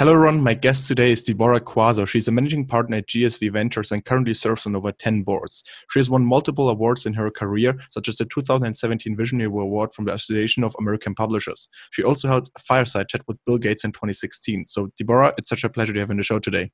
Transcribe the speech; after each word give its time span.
Hello, 0.00 0.14
Ron. 0.14 0.40
My 0.40 0.54
guest 0.54 0.88
today 0.88 1.12
is 1.12 1.22
Deborah 1.24 1.60
Quazzo. 1.60 2.08
She's 2.08 2.26
a 2.26 2.32
managing 2.32 2.64
partner 2.64 2.96
at 2.96 3.06
GSV 3.06 3.52
Ventures 3.52 3.92
and 3.92 4.02
currently 4.02 4.32
serves 4.32 4.64
on 4.64 4.74
over 4.74 4.92
10 4.92 5.24
boards. 5.24 5.62
She 5.90 5.98
has 5.98 6.08
won 6.08 6.24
multiple 6.24 6.70
awards 6.70 7.04
in 7.04 7.12
her 7.12 7.30
career, 7.30 7.74
such 7.90 8.08
as 8.08 8.16
the 8.16 8.24
2017 8.24 9.14
Visionary 9.14 9.44
Award 9.44 9.94
from 9.94 10.06
the 10.06 10.14
Association 10.14 10.64
of 10.64 10.74
American 10.78 11.14
Publishers. 11.14 11.68
She 11.90 12.02
also 12.02 12.28
held 12.28 12.48
a 12.56 12.60
fireside 12.60 13.10
chat 13.10 13.20
with 13.28 13.36
Bill 13.44 13.58
Gates 13.58 13.84
in 13.84 13.92
2016. 13.92 14.68
So, 14.68 14.88
Deborah, 14.96 15.34
it's 15.36 15.50
such 15.50 15.64
a 15.64 15.68
pleasure 15.68 15.92
to 15.92 16.00
have 16.00 16.08
you 16.08 16.12
on 16.12 16.16
the 16.16 16.22
show 16.22 16.38
today. 16.38 16.70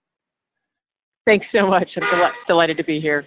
Thanks 1.27 1.47
so 1.53 1.67
much. 1.67 1.91
I'm 1.97 2.03
del- 2.03 2.31
delighted 2.47 2.77
to 2.77 2.85
be 2.85 3.01
here. 3.01 3.27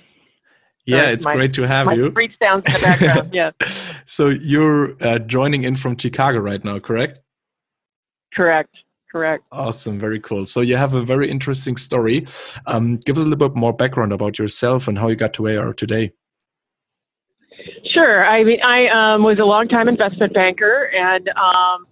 Yeah, 0.86 1.10
it's 1.10 1.26
my, 1.26 1.36
great 1.36 1.54
to 1.56 1.64
have 1.64 1.88
my 1.88 1.96
you. 1.96 2.16
Sounds 2.42 2.64
in 2.68 2.72
the 2.72 2.80
background. 2.82 3.32
yeah. 3.34 3.52
so 4.06 4.30
you're 4.30 4.96
uh, 5.04 5.20
joining 5.20 5.66
in 5.66 5.76
from 5.76 5.98
Chicago 5.98 6.40
right 6.40 6.64
now, 6.64 6.80
correct? 6.80 7.20
Correct 8.34 8.74
correct. 9.12 9.44
Awesome, 9.52 10.00
very 10.00 10.20
cool. 10.20 10.46
So 10.46 10.62
you 10.62 10.78
have 10.78 10.94
a 10.94 11.02
very 11.02 11.30
interesting 11.30 11.78
story. 11.78 12.28
Um, 12.66 12.98
give 12.98 13.18
us 13.18 13.22
a 13.22 13.26
little 13.26 13.50
bit 13.50 13.56
more 13.56 13.74
background 13.74 14.14
about 14.14 14.40
yourself 14.40 14.88
and 14.88 14.98
how 14.98 15.08
you 15.08 15.16
got 15.16 15.34
to 15.34 15.44
where 15.44 15.54
you 15.54 15.62
are 15.62 15.74
today. 15.74 16.14
Sure. 17.94 18.26
I 18.26 18.44
mean, 18.44 18.60
I 18.62 18.88
um, 18.88 19.24
was 19.24 19.40
a 19.40 19.46
longtime 19.46 19.88
investment 19.88 20.34
banker 20.34 20.92
and 20.96 21.30
um, 21.30 21.86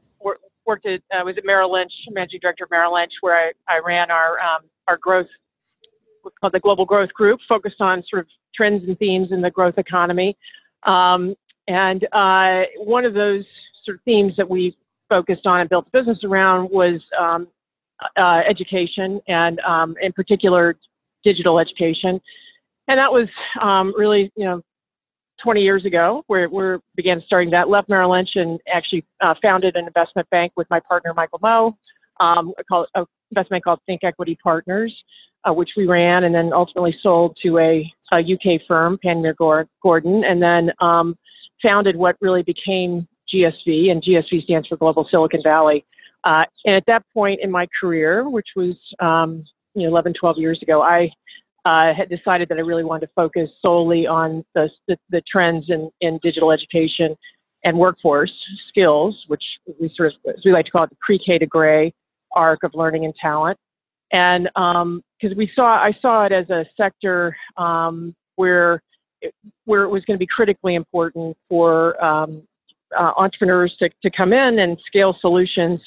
worked 0.68 0.86
at 0.86 1.02
I 1.12 1.22
uh, 1.22 1.26
was 1.26 1.38
at 1.38 1.46
Merrill 1.46 1.72
Lynch, 1.72 1.92
managing 2.12 2.42
director 2.42 2.66
of 2.66 2.72
Merrill 2.72 2.94
Lynch, 2.94 3.14
where 3.22 3.36
I, 3.36 3.52
I 3.74 3.80
ran 3.84 4.12
our 4.12 4.40
um, 4.40 4.66
our 4.88 4.98
growth 4.98 5.28
what's 6.22 6.38
called 6.40 6.54
the 6.54 6.60
Global 6.60 6.86
Growth 6.86 7.14
Group, 7.14 7.40
focused 7.48 7.80
on 7.80 8.04
sort 8.10 8.20
of 8.20 8.28
trends 8.54 8.84
and 8.86 9.00
themes 9.00 9.30
in 9.32 9.42
the 9.42 9.50
growth 9.50 9.78
economy. 9.78 10.38
Um, 10.84 11.36
and 11.68 12.06
uh, 12.12 12.64
one 12.78 13.06
of 13.06 13.14
those 13.14 13.46
sort 13.86 13.98
of 13.98 14.04
themes 14.04 14.34
that 14.38 14.50
we 14.50 14.76
focused 15.10 15.46
on 15.46 15.62
and 15.62 15.70
built 15.70 15.86
the 15.86 16.00
business 16.00 16.24
around 16.24 16.70
was 16.70 17.02
um, 17.20 17.48
uh, 18.18 18.42
education 18.48 19.20
and 19.28 19.60
um, 19.62 19.96
in 20.02 20.12
particular 20.14 20.76
digital 21.24 21.60
education. 21.60 22.22
And 22.88 22.98
that 22.98 23.12
was 23.12 23.28
um, 23.62 23.94
really, 23.98 24.32
you 24.36 24.46
know, 24.46 24.62
20 25.44 25.62
years 25.62 25.86
ago 25.86 26.24
where 26.28 26.50
we 26.50 26.78
began 26.96 27.22
starting 27.26 27.52
that, 27.52 27.70
left 27.70 27.90
Merrill 27.90 28.12
Lynch 28.12 28.32
and 28.36 28.60
actually 28.74 29.06
uh, 29.22 29.36
founded 29.42 29.76
an 29.76 29.86
investment 29.86 30.30
bank 30.30 30.52
with 30.56 30.68
my 30.70 30.80
partner, 30.80 31.14
Michael 31.14 31.40
Moe, 31.42 31.78
um, 32.20 32.54
called, 32.68 32.88
an 32.96 33.06
investment 33.32 33.64
called 33.64 33.80
Think 33.86 34.04
Equity 34.04 34.38
Partners, 34.42 34.94
uh, 35.48 35.54
which 35.54 35.72
we 35.78 35.86
ran 35.86 36.24
and 36.24 36.34
then 36.34 36.52
ultimately 36.54 36.96
sold 37.02 37.38
to 37.44 37.60
a, 37.60 37.92
a 38.14 38.18
UK 38.18 38.62
firm, 38.68 38.98
Panmure 39.04 39.68
Gordon, 39.82 40.24
and 40.24 40.42
then 40.42 40.72
um, 40.80 41.16
founded 41.62 41.96
what 41.96 42.16
really 42.22 42.44
became 42.44 43.08
GSV, 43.34 43.92
and 43.92 44.04
GSV 44.04 44.44
stands 44.44 44.68
for 44.68 44.78
Global 44.78 45.08
Silicon 45.10 45.42
Valley. 45.44 45.86
Uh, 46.24 46.44
and 46.66 46.76
at 46.76 46.84
that 46.88 47.04
point 47.14 47.40
in 47.42 47.52
my 47.52 47.68
career, 47.80 48.30
which 48.30 48.48
was 48.56 48.76
um, 49.00 49.44
you 49.76 49.84
know 49.84 49.90
11, 49.90 50.14
12 50.20 50.38
years 50.38 50.60
ago, 50.62 50.82
I 50.82 51.10
uh, 51.66 51.94
had 51.94 52.10
decided 52.10 52.48
that 52.50 52.58
I 52.58 52.62
really 52.62 52.84
wanted 52.84 53.08
to 53.08 53.12
focus 53.14 53.50
solely 53.62 54.08
on 54.08 54.46
the, 54.56 54.70
the, 54.88 54.98
the 55.10 55.22
trends 55.30 55.66
in, 55.70 55.90
in 56.00 56.20
digital 56.24 56.52
education 56.52 57.16
and 57.64 57.78
workforce 57.78 58.32
skills, 58.70 59.26
which 59.28 59.44
we 59.80 59.92
sort 59.96 60.14
of, 60.14 60.34
as 60.34 60.42
we 60.46 60.54
like 60.54 60.66
to 60.66 60.72
call 60.72 60.84
it, 60.84 60.90
the 60.90 60.96
pre-K 61.06 61.40
to 61.40 61.46
gray 61.46 61.94
arc 62.34 62.64
of 62.64 62.72
learning 62.74 63.04
and 63.04 63.14
talent. 63.22 63.58
And 64.14 64.46
because 64.54 65.32
um, 65.32 65.38
we 65.38 65.52
saw, 65.54 65.76
I 65.76 65.92
saw 66.02 66.26
it 66.26 66.32
as 66.32 66.50
a 66.50 66.66
sector 66.78 67.36
um, 67.58 68.16
where 68.38 68.82
it, 69.22 69.34
where 69.66 69.84
it 69.84 69.90
was 69.90 70.06
going 70.06 70.16
to 70.16 70.20
be 70.20 70.28
critically 70.28 70.76
important 70.76 71.36
for 71.50 72.02
um, 72.04 72.44
uh, 72.98 73.12
entrepreneurs 73.18 73.76
to, 73.80 73.90
to 74.02 74.10
come 74.16 74.34
in 74.34 74.60
and 74.60 74.78
scale 74.86 75.16
solutions 75.20 75.80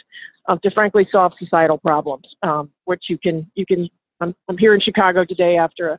um, 0.48 0.58
to 0.62 0.70
frankly 0.70 1.06
solve 1.10 1.32
societal 1.38 1.78
problems, 1.78 2.26
um, 2.42 2.70
which 2.84 3.04
you 3.08 3.18
can 3.18 3.50
you 3.54 3.66
can. 3.66 3.88
I'm, 4.20 4.34
I'm 4.48 4.58
here 4.58 4.74
in 4.74 4.80
Chicago 4.80 5.24
today 5.24 5.56
after 5.56 5.90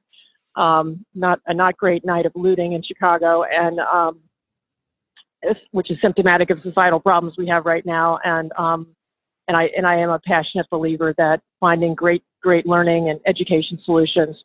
a 0.55 0.61
um, 0.61 1.05
not 1.15 1.39
a 1.47 1.53
not 1.53 1.77
great 1.77 2.05
night 2.05 2.25
of 2.25 2.33
looting 2.35 2.73
in 2.73 2.83
Chicago, 2.83 3.43
and 3.43 3.79
um, 3.79 4.19
which 5.71 5.89
is 5.89 5.97
symptomatic 6.01 6.49
of 6.49 6.59
societal 6.63 6.99
problems 6.99 7.35
we 7.37 7.47
have 7.47 7.65
right 7.65 7.85
now. 7.85 8.19
And 8.23 8.51
um, 8.57 8.87
and 9.47 9.57
I 9.57 9.69
and 9.75 9.85
I 9.85 9.95
am 9.95 10.09
a 10.09 10.19
passionate 10.19 10.69
believer 10.69 11.13
that 11.17 11.41
finding 11.59 11.95
great 11.95 12.23
great 12.41 12.65
learning 12.65 13.09
and 13.09 13.19
education 13.25 13.79
solutions 13.85 14.35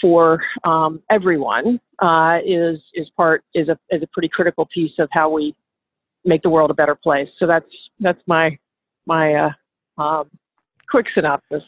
for 0.00 0.40
um, 0.64 1.02
everyone 1.10 1.80
uh, 2.00 2.38
is 2.44 2.78
is 2.94 3.08
part 3.16 3.44
is 3.54 3.68
a 3.68 3.78
is 3.90 4.02
a 4.02 4.06
pretty 4.08 4.28
critical 4.28 4.66
piece 4.66 4.92
of 4.98 5.08
how 5.12 5.30
we 5.30 5.54
make 6.24 6.42
the 6.42 6.50
world 6.50 6.70
a 6.70 6.74
better 6.74 6.94
place. 6.94 7.28
So 7.38 7.46
that's 7.46 7.66
that's 8.00 8.20
my 8.26 8.58
my 9.06 9.34
uh, 9.34 10.02
um, 10.02 10.30
quick 10.90 11.06
synopsis. 11.14 11.62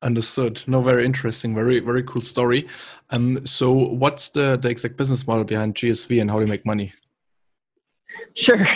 Understood. 0.00 0.62
No, 0.66 0.80
very 0.80 1.04
interesting. 1.04 1.54
Very 1.54 1.80
very 1.80 2.02
cool 2.02 2.22
story. 2.22 2.68
Um, 3.10 3.44
so 3.46 3.72
what's 3.72 4.30
the 4.30 4.56
the 4.56 4.68
exact 4.68 4.96
business 4.96 5.26
model 5.26 5.44
behind 5.44 5.74
GSV 5.74 6.20
and 6.20 6.30
how 6.30 6.36
do 6.36 6.42
you 6.42 6.48
make 6.48 6.66
money? 6.66 6.92
Sure. 8.36 8.66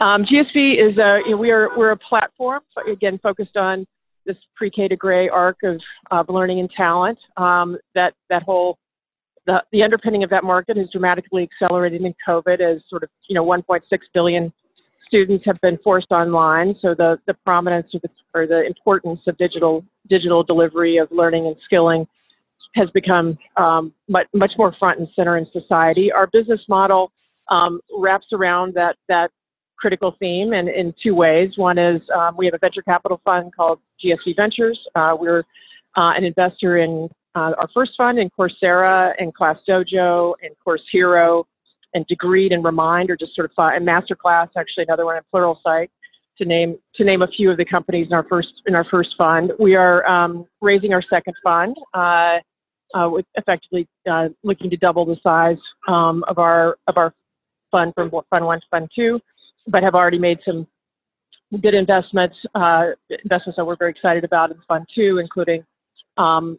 Um, 0.00 0.24
GSV 0.24 0.90
is 0.90 0.98
a 0.98 1.20
you 1.24 1.32
know, 1.32 1.36
we 1.36 1.50
are 1.50 1.70
we're 1.76 1.92
a 1.92 1.96
platform 1.96 2.62
again 2.90 3.18
focused 3.22 3.56
on 3.56 3.86
this 4.26 4.36
pre-K 4.56 4.88
to 4.88 4.96
gray 4.96 5.28
arc 5.28 5.58
of, 5.62 5.80
of 6.10 6.28
learning 6.28 6.60
and 6.60 6.70
talent. 6.70 7.18
Um, 7.36 7.78
that 7.94 8.14
that 8.30 8.42
whole 8.42 8.78
the, 9.46 9.62
the 9.72 9.82
underpinning 9.82 10.22
of 10.22 10.30
that 10.30 10.44
market 10.44 10.76
has 10.76 10.88
dramatically 10.90 11.42
accelerated 11.42 12.02
in 12.02 12.14
COVID 12.26 12.60
as 12.60 12.82
sort 12.88 13.02
of, 13.02 13.10
you 13.28 13.34
know, 13.34 13.44
1.6 13.44 13.80
billion 14.12 14.52
students 15.06 15.44
have 15.46 15.60
been 15.60 15.78
forced 15.84 16.10
online. 16.10 16.74
So 16.80 16.94
the, 16.94 17.18
the 17.26 17.34
prominence 17.44 17.88
the, 17.92 18.08
or 18.34 18.46
the 18.46 18.64
importance 18.64 19.20
of 19.26 19.36
digital, 19.38 19.84
digital 20.08 20.42
delivery 20.42 20.96
of 20.96 21.08
learning 21.10 21.46
and 21.46 21.56
skilling 21.64 22.06
has 22.74 22.90
become 22.90 23.38
um, 23.56 23.92
much, 24.08 24.26
much 24.34 24.52
more 24.58 24.74
front 24.78 24.98
and 24.98 25.08
center 25.14 25.36
in 25.36 25.46
society. 25.52 26.10
Our 26.10 26.26
business 26.32 26.60
model 26.68 27.12
um, 27.48 27.80
wraps 27.96 28.26
around 28.32 28.74
that, 28.74 28.96
that 29.08 29.30
critical 29.76 30.16
theme 30.18 30.52
in, 30.52 30.68
in 30.68 30.94
two 31.02 31.14
ways. 31.14 31.50
One 31.56 31.78
is 31.78 32.00
um, 32.16 32.36
we 32.36 32.46
have 32.46 32.54
a 32.54 32.58
venture 32.58 32.82
capital 32.82 33.20
fund 33.24 33.54
called 33.54 33.80
GSV 34.02 34.36
Ventures. 34.36 34.78
Uh, 34.94 35.14
we're 35.18 35.40
uh, 35.96 36.12
an 36.16 36.24
investor 36.24 36.78
in 36.78 37.08
uh, 37.34 37.52
our 37.58 37.68
first 37.74 37.92
fund 37.96 38.18
in 38.18 38.30
Coursera 38.30 39.12
and 39.18 39.34
Class 39.34 39.56
Dojo 39.68 40.34
and 40.42 40.54
Course 40.62 40.82
Hero 40.90 41.46
and 41.94 42.06
Degreed 42.06 42.52
and 42.52 42.64
Remind 42.64 43.10
are 43.10 43.16
just 43.16 43.34
sort 43.34 43.50
of 43.50 43.52
and 43.58 43.86
Masterclass, 43.86 44.48
actually 44.56 44.84
another 44.84 45.04
one 45.04 45.16
in 45.16 45.22
Pluralsight, 45.32 45.88
to 46.38 46.44
name 46.44 46.76
to 46.96 47.04
name 47.04 47.22
a 47.22 47.28
few 47.28 47.50
of 47.50 47.56
the 47.56 47.64
companies 47.64 48.08
in 48.08 48.12
our 48.12 48.24
first 48.28 48.48
in 48.66 48.74
our 48.74 48.84
first 48.84 49.10
fund. 49.16 49.52
We 49.58 49.74
are 49.74 50.06
um, 50.06 50.46
raising 50.60 50.92
our 50.92 51.02
second 51.02 51.34
fund, 51.42 51.76
uh, 51.92 52.38
uh, 52.94 53.08
with 53.10 53.26
effectively 53.34 53.88
uh, 54.10 54.28
looking 54.42 54.70
to 54.70 54.76
double 54.76 55.04
the 55.04 55.16
size 55.22 55.58
um, 55.88 56.24
of 56.28 56.38
our 56.38 56.76
of 56.86 56.96
our 56.96 57.12
fund 57.70 57.92
from 57.94 58.10
fund 58.30 58.44
one 58.44 58.60
to 58.60 58.66
fund 58.70 58.88
two, 58.94 59.20
but 59.68 59.82
have 59.82 59.94
already 59.94 60.18
made 60.18 60.38
some 60.44 60.66
good 61.62 61.74
investments 61.74 62.36
uh, 62.54 62.86
investments 63.22 63.56
that 63.56 63.64
we're 63.64 63.76
very 63.76 63.90
excited 63.90 64.24
about 64.24 64.50
in 64.50 64.56
fund 64.66 64.86
two, 64.94 65.18
including 65.18 65.64
um, 66.16 66.58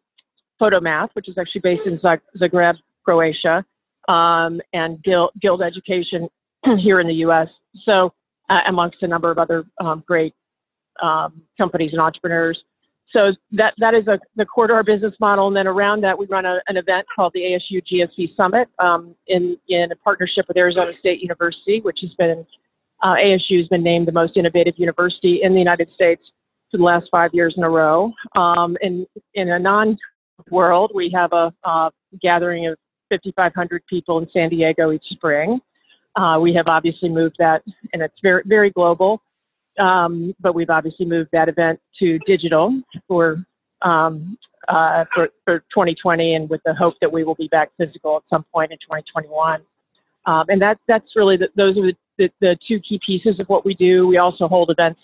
Photomath, 0.62 1.10
which 1.14 1.30
is 1.30 1.38
actually 1.38 1.62
based 1.62 1.86
in 1.86 2.00
Zagreb, 2.00 2.76
Croatia, 3.04 3.66
um, 4.08 4.62
and 4.74 5.02
Guild, 5.04 5.32
Guild 5.42 5.62
Education 5.62 6.30
here 6.80 7.00
in 7.00 7.08
the 7.08 7.16
U.S. 7.16 7.48
So, 7.84 8.14
uh, 8.50 8.60
amongst 8.68 8.98
a 9.02 9.08
number 9.08 9.32
of 9.32 9.38
other 9.38 9.66
um, 9.82 10.04
great 10.08 10.34
um, 11.02 11.42
companies 11.58 11.92
and 11.92 12.02
entrepreneurs. 12.02 12.62
So 13.12 13.32
that 13.52 13.74
that 13.78 13.94
is 13.94 14.08
a, 14.08 14.20
the 14.36 14.46
core 14.46 14.68
to 14.68 14.74
our 14.74 14.84
business 14.84 15.14
model, 15.20 15.48
and 15.48 15.56
then 15.56 15.68
around 15.68 16.02
that 16.02 16.18
we 16.18 16.26
run 16.26 16.46
a, 16.46 16.60
an 16.68 16.78
event 16.78 17.06
called 17.16 17.34
the 17.34 17.42
ASU 17.42 17.82
GSV 17.82 18.36
Summit 18.36 18.68
um, 18.80 19.16
in 19.28 19.58
in 19.70 19.92
a 19.92 19.96
partnership 19.98 20.46
with 20.48 20.58
Arizona 20.58 20.92
State 21.00 21.22
University, 21.22 21.82
which 21.82 22.00
has 22.02 22.12
been 22.18 22.46
uh, 23.04 23.16
ASU 23.16 23.58
has 23.60 23.68
been 23.68 23.84
named 23.84 24.08
the 24.08 24.12
most 24.12 24.38
innovative 24.38 24.74
university 24.78 25.42
in 25.44 25.54
the 25.54 25.60
United 25.60 25.90
States 25.94 26.22
for 26.72 26.78
the 26.78 26.84
last 26.84 27.08
five 27.12 27.32
years 27.34 27.54
in 27.58 27.64
a 27.64 27.70
row. 27.70 28.12
Um, 28.36 28.76
in 28.82 29.06
in 29.36 29.50
a 29.50 29.60
non 29.60 29.98
world. 30.50 30.92
We 30.94 31.12
have 31.16 31.32
a, 31.34 31.52
gathering 32.22 32.68
of 32.68 32.78
5,500 33.10 33.84
people 33.90 34.20
in 34.20 34.28
San 34.32 34.50
Diego 34.50 34.92
each 34.92 35.04
spring. 35.12 35.60
Uh, 36.16 36.40
we 36.42 36.54
have 36.54 36.68
obviously 36.68 37.10
moved 37.10 37.36
that, 37.40 37.62
and 37.92 38.02
it's 38.02 38.16
very 38.22 38.42
very 38.46 38.70
global. 38.70 39.22
Um, 39.78 40.34
but 40.40 40.56
we've 40.56 40.70
obviously 40.70 41.06
moved 41.06 41.30
that 41.34 41.50
event 41.50 41.80
to 42.00 42.18
digital 42.20 42.82
for 43.08 43.46
um, 43.82 44.38
uh, 44.68 45.04
for, 45.14 45.30
for 45.44 45.60
2020, 45.60 46.36
and 46.36 46.50
with 46.50 46.62
the 46.66 46.74
hope 46.74 46.96
that 47.02 47.12
we 47.12 47.24
will 47.24 47.36
be 47.36 47.48
back 47.50 47.70
physical 47.78 48.18
at 48.18 48.24
some 48.30 48.46
point 48.54 48.72
in 48.72 48.78
2021. 48.78 49.62
Um, 50.26 50.46
and 50.48 50.62
that 50.62 50.80
that's 50.88 51.06
really 51.16 51.38
the, 51.38 51.50
those 51.56 51.78
are 51.78 51.82
the, 51.82 51.94
the, 52.18 52.30
the, 52.42 52.58
two 52.68 52.80
key 52.80 53.00
pieces 53.06 53.40
of 53.40 53.48
what 53.48 53.66
we 53.66 53.76
do. 53.76 54.08
We 54.08 54.18
also 54.18 54.48
hold 54.48 54.72
events, 54.72 55.00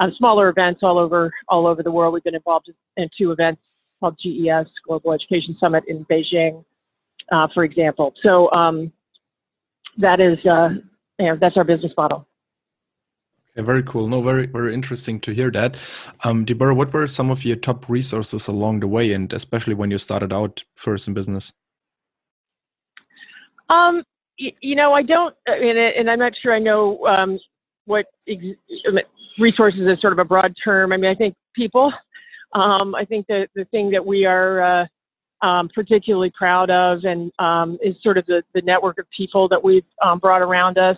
um, 0.00 0.12
smaller 0.16 0.48
events 0.48 0.80
all 0.82 0.98
over 0.98 1.30
all 1.48 1.66
over 1.66 1.82
the 1.82 1.92
world. 1.92 2.14
We've 2.14 2.24
been 2.24 2.34
involved 2.34 2.70
in 2.96 3.08
two 3.16 3.30
events 3.30 3.60
called 4.00 4.18
GES, 4.22 4.66
Global 4.86 5.12
Education 5.12 5.56
Summit 5.60 5.84
in 5.88 6.04
Beijing, 6.06 6.64
uh, 7.32 7.48
for 7.52 7.64
example. 7.64 8.14
So 8.22 8.50
um, 8.52 8.92
that 9.98 10.20
is, 10.20 10.38
uh, 10.46 10.70
you 11.18 11.26
know, 11.26 11.38
that's 11.40 11.56
our 11.56 11.64
business 11.64 11.92
model. 11.96 12.26
Yeah, 13.56 13.62
very 13.64 13.82
cool. 13.82 14.06
No, 14.08 14.22
very 14.22 14.46
very 14.46 14.72
interesting 14.72 15.18
to 15.20 15.32
hear 15.32 15.50
that. 15.50 15.76
Um, 16.22 16.44
Deborah, 16.44 16.74
what 16.74 16.92
were 16.92 17.06
some 17.08 17.30
of 17.30 17.44
your 17.44 17.56
top 17.56 17.88
resources 17.88 18.46
along 18.46 18.80
the 18.80 18.86
way, 18.88 19.12
and 19.12 19.32
especially 19.32 19.74
when 19.74 19.90
you 19.90 19.98
started 19.98 20.32
out 20.32 20.64
first 20.76 21.08
in 21.08 21.14
business? 21.14 21.52
Um, 23.68 24.04
you, 24.36 24.52
you 24.60 24.76
know, 24.76 24.92
I 24.92 25.02
don't, 25.02 25.34
and, 25.46 25.78
and 25.78 26.10
I'm 26.10 26.20
not 26.20 26.32
sure 26.40 26.54
I 26.54 26.58
know 26.58 27.04
um, 27.06 27.38
what 27.86 28.06
ex- 28.28 28.58
resources 29.38 29.80
is 29.80 30.00
sort 30.00 30.12
of 30.12 30.18
a 30.18 30.24
broad 30.24 30.54
term. 30.62 30.92
I 30.92 30.96
mean, 30.96 31.10
I 31.10 31.14
think 31.14 31.34
people. 31.54 31.92
Um, 32.54 32.94
I 32.94 33.04
think 33.04 33.26
that 33.26 33.48
the 33.54 33.64
thing 33.66 33.90
that 33.90 34.04
we 34.04 34.24
are 34.24 34.82
uh, 34.82 35.46
um, 35.46 35.68
particularly 35.74 36.32
proud 36.36 36.70
of 36.70 37.04
and 37.04 37.30
um, 37.38 37.78
is 37.82 37.94
sort 38.02 38.18
of 38.18 38.26
the, 38.26 38.42
the 38.54 38.62
network 38.62 38.98
of 38.98 39.06
people 39.16 39.48
that 39.48 39.62
we've 39.62 39.84
um, 40.02 40.18
brought 40.18 40.42
around 40.42 40.78
us, 40.78 40.96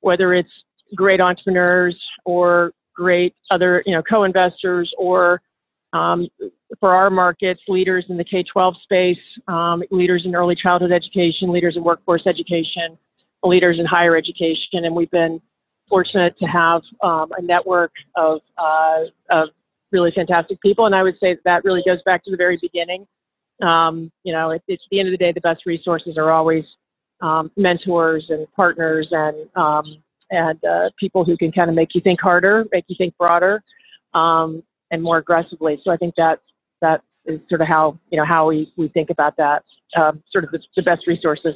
whether 0.00 0.34
it's 0.34 0.50
great 0.94 1.20
entrepreneurs 1.20 1.96
or 2.24 2.72
great 2.94 3.34
other, 3.50 3.82
you 3.86 3.94
know, 3.94 4.02
co-investors 4.02 4.92
or 4.98 5.40
um, 5.92 6.28
for 6.80 6.94
our 6.94 7.10
markets, 7.10 7.60
leaders 7.68 8.04
in 8.08 8.16
the 8.16 8.24
K-12 8.24 8.74
space, 8.82 9.18
um, 9.48 9.82
leaders 9.90 10.22
in 10.24 10.34
early 10.34 10.54
childhood 10.54 10.92
education, 10.92 11.52
leaders 11.52 11.76
in 11.76 11.84
workforce 11.84 12.22
education, 12.26 12.96
leaders 13.42 13.78
in 13.78 13.84
higher 13.84 14.16
education, 14.16 14.84
and 14.84 14.94
we've 14.94 15.10
been 15.10 15.40
fortunate 15.88 16.38
to 16.38 16.46
have 16.46 16.80
um, 17.02 17.30
a 17.36 17.42
network 17.42 17.92
of, 18.16 18.40
uh, 18.56 19.00
of 19.30 19.48
really 19.92 20.12
fantastic 20.14 20.60
people. 20.60 20.86
And 20.86 20.94
I 20.94 21.02
would 21.02 21.14
say 21.20 21.34
that, 21.34 21.44
that 21.44 21.64
really 21.64 21.82
goes 21.86 22.02
back 22.04 22.24
to 22.24 22.30
the 22.30 22.36
very 22.36 22.58
beginning. 22.60 23.06
Um, 23.62 24.10
you 24.24 24.32
know, 24.32 24.50
it, 24.50 24.62
it's 24.66 24.82
the 24.90 24.98
end 24.98 25.08
of 25.08 25.12
the 25.12 25.18
day, 25.18 25.32
the 25.32 25.40
best 25.40 25.66
resources 25.66 26.16
are 26.16 26.32
always 26.32 26.64
um, 27.20 27.50
mentors 27.56 28.26
and 28.28 28.46
partners 28.54 29.08
and 29.12 29.48
um, 29.56 30.02
and 30.30 30.64
uh, 30.64 30.88
people 30.98 31.24
who 31.24 31.36
can 31.36 31.52
kind 31.52 31.68
of 31.68 31.76
make 31.76 31.94
you 31.94 32.00
think 32.00 32.20
harder, 32.20 32.64
make 32.72 32.84
you 32.88 32.96
think 32.98 33.16
broader, 33.18 33.62
um, 34.14 34.62
and 34.90 35.02
more 35.02 35.18
aggressively. 35.18 35.80
So 35.84 35.90
I 35.90 35.96
think 35.96 36.14
that 36.16 36.40
that 36.80 37.02
is 37.26 37.38
sort 37.48 37.60
of 37.60 37.68
how 37.68 37.98
you 38.10 38.18
know 38.18 38.24
how 38.24 38.48
we 38.48 38.72
we 38.76 38.88
think 38.88 39.10
about 39.10 39.36
that. 39.36 39.62
Um, 39.96 40.22
sort 40.30 40.44
of 40.44 40.50
the, 40.50 40.60
the 40.74 40.82
best 40.82 41.06
resources. 41.06 41.54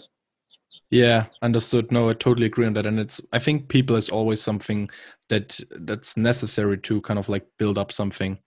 Yeah, 0.90 1.26
understood. 1.42 1.90
No, 1.90 2.08
I 2.08 2.12
totally 2.12 2.46
agree 2.46 2.66
on 2.66 2.74
that. 2.74 2.86
And 2.86 2.98
it's 3.00 3.20
I 3.32 3.38
think 3.38 3.68
people 3.68 3.96
is 3.96 4.08
always 4.08 4.40
something 4.40 4.88
that 5.28 5.58
that's 5.70 6.16
necessary 6.16 6.78
to 6.78 7.00
kind 7.00 7.18
of 7.18 7.28
like 7.28 7.46
build 7.58 7.76
up 7.76 7.90
something. 7.90 8.38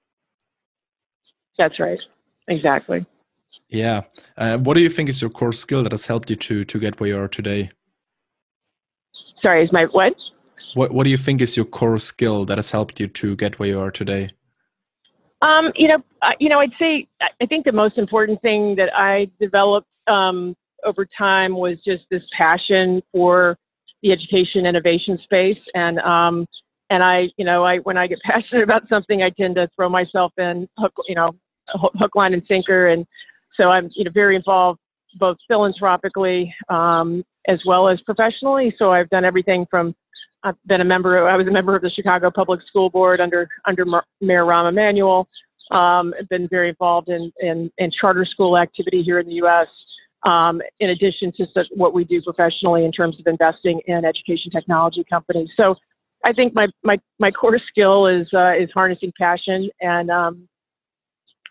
That's 1.57 1.80
right. 1.80 2.00
Exactly. 2.47 3.06
Yeah. 3.68 4.03
Uh, 4.38 4.57
what 4.57 4.74
do 4.75 4.81
you 4.81 4.89
think 4.89 5.09
is 5.09 5.21
your 5.21 5.30
core 5.30 5.51
skill 5.51 5.83
that 5.83 5.91
has 5.91 6.07
helped 6.07 6.30
you 6.30 6.36
to 6.38 6.63
to 6.63 6.80
get 6.80 7.00
where 7.00 7.09
you 7.09 7.19
are 7.19 7.27
today? 7.27 7.71
Sorry, 9.41 9.63
is 9.63 9.71
my 9.71 9.86
what? 9.86 10.15
What 10.74 10.91
What 10.91 11.03
do 11.03 11.09
you 11.09 11.18
think 11.18 11.41
is 11.41 11.57
your 11.57 11.65
core 11.65 12.00
skill 12.00 12.45
that 12.45 12.57
has 12.57 12.71
helped 12.71 13.00
you 13.00 13.07
to 13.07 13.36
get 13.36 13.59
where 13.59 13.69
you 13.69 13.80
are 13.80 13.91
today? 13.91 14.30
Um, 15.41 15.71
you 15.75 15.88
know, 15.88 16.03
uh, 16.21 16.31
you 16.39 16.50
know, 16.50 16.59
I'd 16.59 16.74
say 16.80 17.07
I 17.41 17.45
think 17.45 17.65
the 17.65 17.71
most 17.71 17.97
important 17.97 18.41
thing 18.41 18.75
that 18.75 18.89
I 18.95 19.30
developed 19.39 19.88
um, 20.07 20.56
over 20.85 21.07
time 21.17 21.55
was 21.55 21.77
just 21.85 22.03
this 22.09 22.23
passion 22.37 23.01
for 23.11 23.57
the 24.01 24.11
education 24.11 24.65
innovation 24.65 25.19
space. 25.23 25.59
And 25.73 25.99
um, 25.99 26.45
and 26.89 27.03
I 27.03 27.29
you 27.37 27.45
know 27.45 27.63
I 27.63 27.77
when 27.79 27.97
I 27.97 28.07
get 28.07 28.19
passionate 28.23 28.63
about 28.63 28.87
something 28.89 29.23
I 29.23 29.29
tend 29.29 29.55
to 29.55 29.67
throw 29.75 29.89
myself 29.89 30.33
in 30.37 30.67
hook 30.77 30.93
you 31.07 31.15
know 31.15 31.31
hook 31.69 32.15
line 32.15 32.33
and 32.33 32.43
sinker. 32.47 32.87
And 32.87 33.05
so 33.55 33.69
I'm 33.69 33.89
you 33.95 34.03
know 34.03 34.11
very 34.13 34.35
involved 34.35 34.79
both 35.19 35.37
philanthropically 35.47 36.53
um, 36.69 37.23
as 37.47 37.59
well 37.65 37.87
as 37.87 37.99
professionally. 38.01 38.73
So 38.77 38.91
I've 38.91 39.09
done 39.09 39.25
everything 39.25 39.65
from 39.69 39.95
I've 40.43 40.55
been 40.67 40.81
a 40.81 40.85
member 40.85 41.27
I 41.27 41.35
was 41.35 41.47
a 41.47 41.51
member 41.51 41.75
of 41.75 41.81
the 41.81 41.89
Chicago 41.89 42.31
Public 42.31 42.61
School 42.67 42.89
Board 42.89 43.19
under 43.19 43.47
under 43.67 43.85
Mayor 44.21 44.45
Rahm 44.45 44.69
Emanuel. 44.69 45.27
Um, 45.71 46.15
been 46.31 46.47
very 46.47 46.69
involved 46.69 47.09
in, 47.09 47.31
in, 47.41 47.71
in 47.77 47.91
charter 47.91 48.25
school 48.25 48.57
activity 48.57 49.03
here 49.03 49.19
in 49.19 49.27
the 49.27 49.35
U.S 49.35 49.67
um, 50.24 50.62
in 50.80 50.89
addition 50.89 51.31
to 51.38 51.45
such, 51.54 51.68
what 51.75 51.94
we 51.94 52.04
do 52.04 52.21
professionally 52.21 52.86
in 52.86 52.92
terms 52.92 53.19
of 53.19 53.27
investing 53.27 53.81
in 53.88 54.06
education 54.06 54.51
technology 54.51 55.04
companies. 55.10 55.50
So 55.56 55.75
I 56.25 56.33
think 56.33 56.54
my, 56.54 56.68
my, 56.83 56.98
my 57.19 57.31
core 57.31 57.60
skill 57.68 58.07
is, 58.07 58.27
uh, 58.33 58.54
is 58.54 58.69
harnessing 58.74 59.13
passion 59.18 59.69
and, 59.81 60.10
um, 60.10 60.48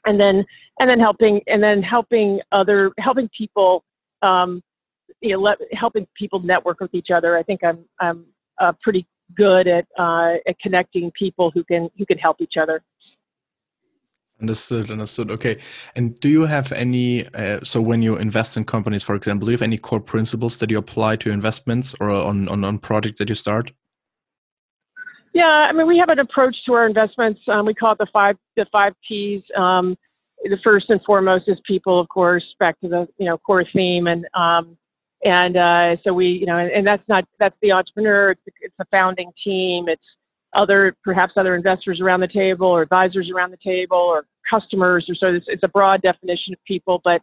and 0.05 0.21
then, 0.21 0.45
and 0.79 0.89
then 0.89 1.01
helping, 1.01 1.41
and 1.47 1.63
then 1.63 1.83
helping 1.83 2.41
other, 2.53 2.93
helping 2.99 3.29
people, 3.37 3.85
um, 4.23 4.63
you 5.21 5.33
know, 5.33 5.41
let, 5.41 5.59
helping 5.73 6.07
people 6.17 6.41
network 6.41 6.81
with 6.81 6.95
each 6.95 7.09
other. 7.15 7.37
I 7.37 7.43
think 7.43 7.65
I'm, 7.65 7.85
I'm 8.01 8.27
uh, 8.61 8.73
pretty 8.83 9.07
good 9.37 9.67
at, 9.67 9.87
uh, 9.99 10.35
at 10.47 10.59
connecting 10.61 11.11
people 11.19 11.51
who 11.53 11.65
can, 11.65 11.89
who 11.99 12.07
can 12.07 12.19
help 12.19 12.41
each 12.41 12.55
other. 12.61 12.83
Understood, 14.41 14.89
understood. 14.91 15.33
Okay. 15.33 15.59
And 15.97 16.19
do 16.21 16.29
you 16.29 16.47
have 16.47 16.71
any, 16.71 17.27
uh, 17.35 17.59
so 17.65 17.81
when 17.81 18.03
you 18.03 18.17
invest 18.17 18.57
in 18.57 18.65
companies, 18.65 19.03
for 19.03 19.17
example, 19.17 19.47
do 19.47 19.51
you 19.51 19.57
have 19.57 19.63
any 19.63 19.79
core 19.79 20.01
principles 20.01 20.59
that 20.59 20.71
you 20.71 20.79
apply 20.79 21.17
to 21.17 21.33
investments 21.33 21.97
or 21.99 22.11
on, 22.11 22.49
on, 22.49 22.65
on 22.65 22.79
projects 22.79 23.19
that 23.19 23.29
you 23.29 23.35
start? 23.35 23.73
Yeah, 25.35 25.45
I 25.45 25.73
mean, 25.73 25.89
we 25.89 25.99
have 25.99 26.09
an 26.09 26.21
approach 26.21 26.57
to 26.67 26.75
our 26.75 26.87
investments. 26.87 27.41
Um, 27.49 27.67
we 27.67 27.75
call 27.75 27.93
it 27.93 27.99
the 27.99 28.07
five, 28.13 28.37
the 28.57 28.67
five 28.71 28.95
P's. 29.07 29.43
Um, 29.57 29.97
the 30.45 30.59
first 30.63 30.89
and 30.89 31.03
foremost 31.03 31.49
is 31.49 31.59
people, 31.67 31.99
of 31.99 32.09
course, 32.09 32.45
back 32.61 32.79
to 32.81 32.89
the, 32.89 33.09
you 33.19 33.27
know, 33.27 33.39
core 33.39 33.65
theme. 33.73 34.07
And, 34.07 34.25
um, 34.35 34.77
and, 35.25 35.57
uh, 35.57 35.97
so 36.05 36.13
we, 36.13 36.27
you 36.29 36.47
know, 36.47 36.59
and 36.59 36.87
that's 36.87 37.03
not, 37.09 37.25
that's 37.41 37.57
the 37.61 37.73
entrepreneur. 37.73 38.31
It's, 38.31 38.43
it's 38.61 38.75
a 38.79 38.85
founding 38.93 39.33
team. 39.43 39.89
It's, 39.89 40.05
other 40.55 40.97
perhaps 41.05 41.35
other 41.37 41.55
investors 41.55 42.01
around 42.01 42.21
the 42.21 42.29
table 42.29 42.67
or 42.67 42.83
advisors 42.83 43.31
around 43.35 43.51
the 43.51 43.59
table 43.63 43.97
or 43.97 44.25
customers 44.49 45.07
or 45.09 45.15
so 45.15 45.27
it's, 45.27 45.47
it's 45.49 45.63
a 45.63 45.69
broad 45.69 46.01
definition 46.01 46.55
of 46.55 46.59
people 46.65 47.01
but 47.05 47.21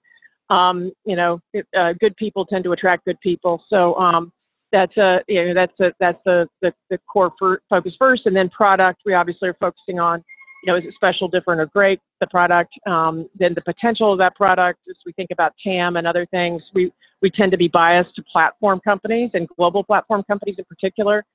um, 0.49 0.91
you 1.05 1.15
know 1.15 1.39
it, 1.53 1.65
uh, 1.77 1.93
good 1.99 2.15
people 2.17 2.45
tend 2.45 2.63
to 2.63 2.71
attract 2.71 3.05
good 3.05 3.19
people. 3.21 3.63
So 3.69 3.95
um, 3.95 4.31
that's 4.71 4.95
a 4.97 5.19
you 5.27 5.45
know 5.45 5.53
that's 5.53 5.79
a 5.79 5.93
that's 5.99 6.19
the 6.25 6.47
the, 6.61 6.73
the 6.89 6.99
core 7.11 7.33
focus 7.69 7.93
first. 7.97 8.25
And 8.25 8.35
then 8.35 8.49
product 8.49 9.01
we 9.05 9.13
obviously 9.13 9.49
are 9.49 9.57
focusing 9.59 9.99
on 9.99 10.23
you 10.63 10.71
know 10.71 10.77
is 10.77 10.85
it 10.85 10.93
special 10.95 11.27
different 11.27 11.61
or 11.61 11.65
great 11.67 11.99
the 12.19 12.27
product 12.27 12.73
um, 12.85 13.27
then 13.35 13.53
the 13.53 13.61
potential 13.61 14.11
of 14.11 14.19
that 14.19 14.35
product. 14.35 14.79
As 14.89 14.95
we 15.05 15.13
think 15.13 15.31
about 15.31 15.53
tam 15.63 15.97
and 15.97 16.05
other 16.05 16.25
things 16.27 16.61
we 16.73 16.91
we 17.21 17.31
tend 17.31 17.51
to 17.51 17.57
be 17.57 17.67
biased 17.67 18.15
to 18.15 18.23
platform 18.23 18.79
companies 18.83 19.31
and 19.33 19.47
global 19.57 19.83
platform 19.83 20.23
companies 20.27 20.55
in 20.57 20.65
particular. 20.65 21.25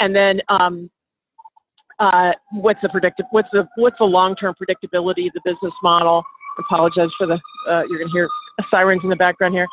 And 0.00 0.14
then 0.14 0.40
um, 0.48 0.90
uh, 2.00 2.32
what's 2.52 2.80
the 2.82 2.88
predictive 2.88 3.26
what's 3.30 3.48
the 3.52 3.68
what's 3.76 3.96
the 3.98 4.04
long-term 4.04 4.54
predictability 4.60 5.26
of 5.26 5.32
the 5.34 5.40
business 5.44 5.72
model? 5.82 6.22
Apologize 6.58 7.10
for 7.16 7.26
the 7.26 7.34
uh, 7.68 7.82
you're 7.88 7.98
going 7.98 8.08
to 8.08 8.12
hear 8.12 8.28
sirens 8.70 9.00
in 9.04 9.10
the 9.10 9.16
background 9.16 9.54
here. 9.54 9.66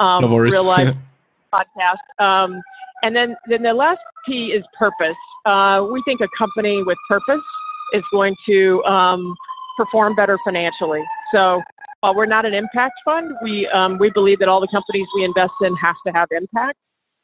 Um, 0.00 0.22
no 0.22 0.28
worries. 0.28 0.52
real 0.52 0.64
life 0.64 0.94
podcast. 1.54 2.22
Um, 2.22 2.60
and 3.02 3.14
then 3.14 3.36
then 3.48 3.62
the 3.62 3.72
last 3.72 4.00
p 4.26 4.52
is 4.54 4.64
purpose. 4.78 5.16
Uh, 5.46 5.86
we 5.90 6.02
think 6.04 6.20
a 6.20 6.28
company 6.36 6.82
with 6.84 6.98
purpose 7.08 7.44
is 7.92 8.02
going 8.12 8.34
to 8.46 8.82
um, 8.84 9.34
perform 9.76 10.14
better 10.14 10.38
financially. 10.44 11.02
So 11.32 11.62
while 12.00 12.14
we're 12.14 12.26
not 12.26 12.44
an 12.44 12.54
impact 12.54 12.94
fund 13.04 13.32
we 13.42 13.68
um, 13.68 13.98
we 13.98 14.10
believe 14.10 14.40
that 14.40 14.48
all 14.48 14.60
the 14.60 14.68
companies 14.72 15.06
we 15.14 15.24
invest 15.24 15.52
in 15.62 15.74
have 15.76 15.96
to 16.06 16.12
have 16.12 16.28
impact. 16.32 16.78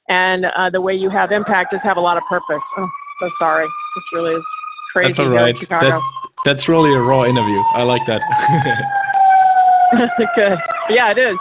And 0.08 0.44
uh, 0.44 0.68
the 0.70 0.80
way 0.80 0.94
you 0.94 1.08
have 1.10 1.32
impact 1.32 1.72
is 1.72 1.80
have 1.82 1.96
a 1.96 2.00
lot 2.00 2.18
of 2.18 2.22
purpose. 2.28 2.62
Oh, 2.76 2.88
so 3.20 3.30
sorry. 3.38 3.66
This 3.94 4.04
really 4.12 4.34
is 4.34 4.44
crazy. 4.92 5.08
That's 5.08 5.18
all 5.18 5.28
right. 5.28 5.68
That, 5.68 6.00
that's 6.44 6.68
really 6.68 6.92
a 6.94 7.00
raw 7.00 7.24
interview. 7.24 7.60
I 7.72 7.82
like 7.82 8.04
that. 8.06 8.22
Good. 10.36 10.58
Yeah, 10.90 11.12
it 11.12 11.18
is. 11.18 11.38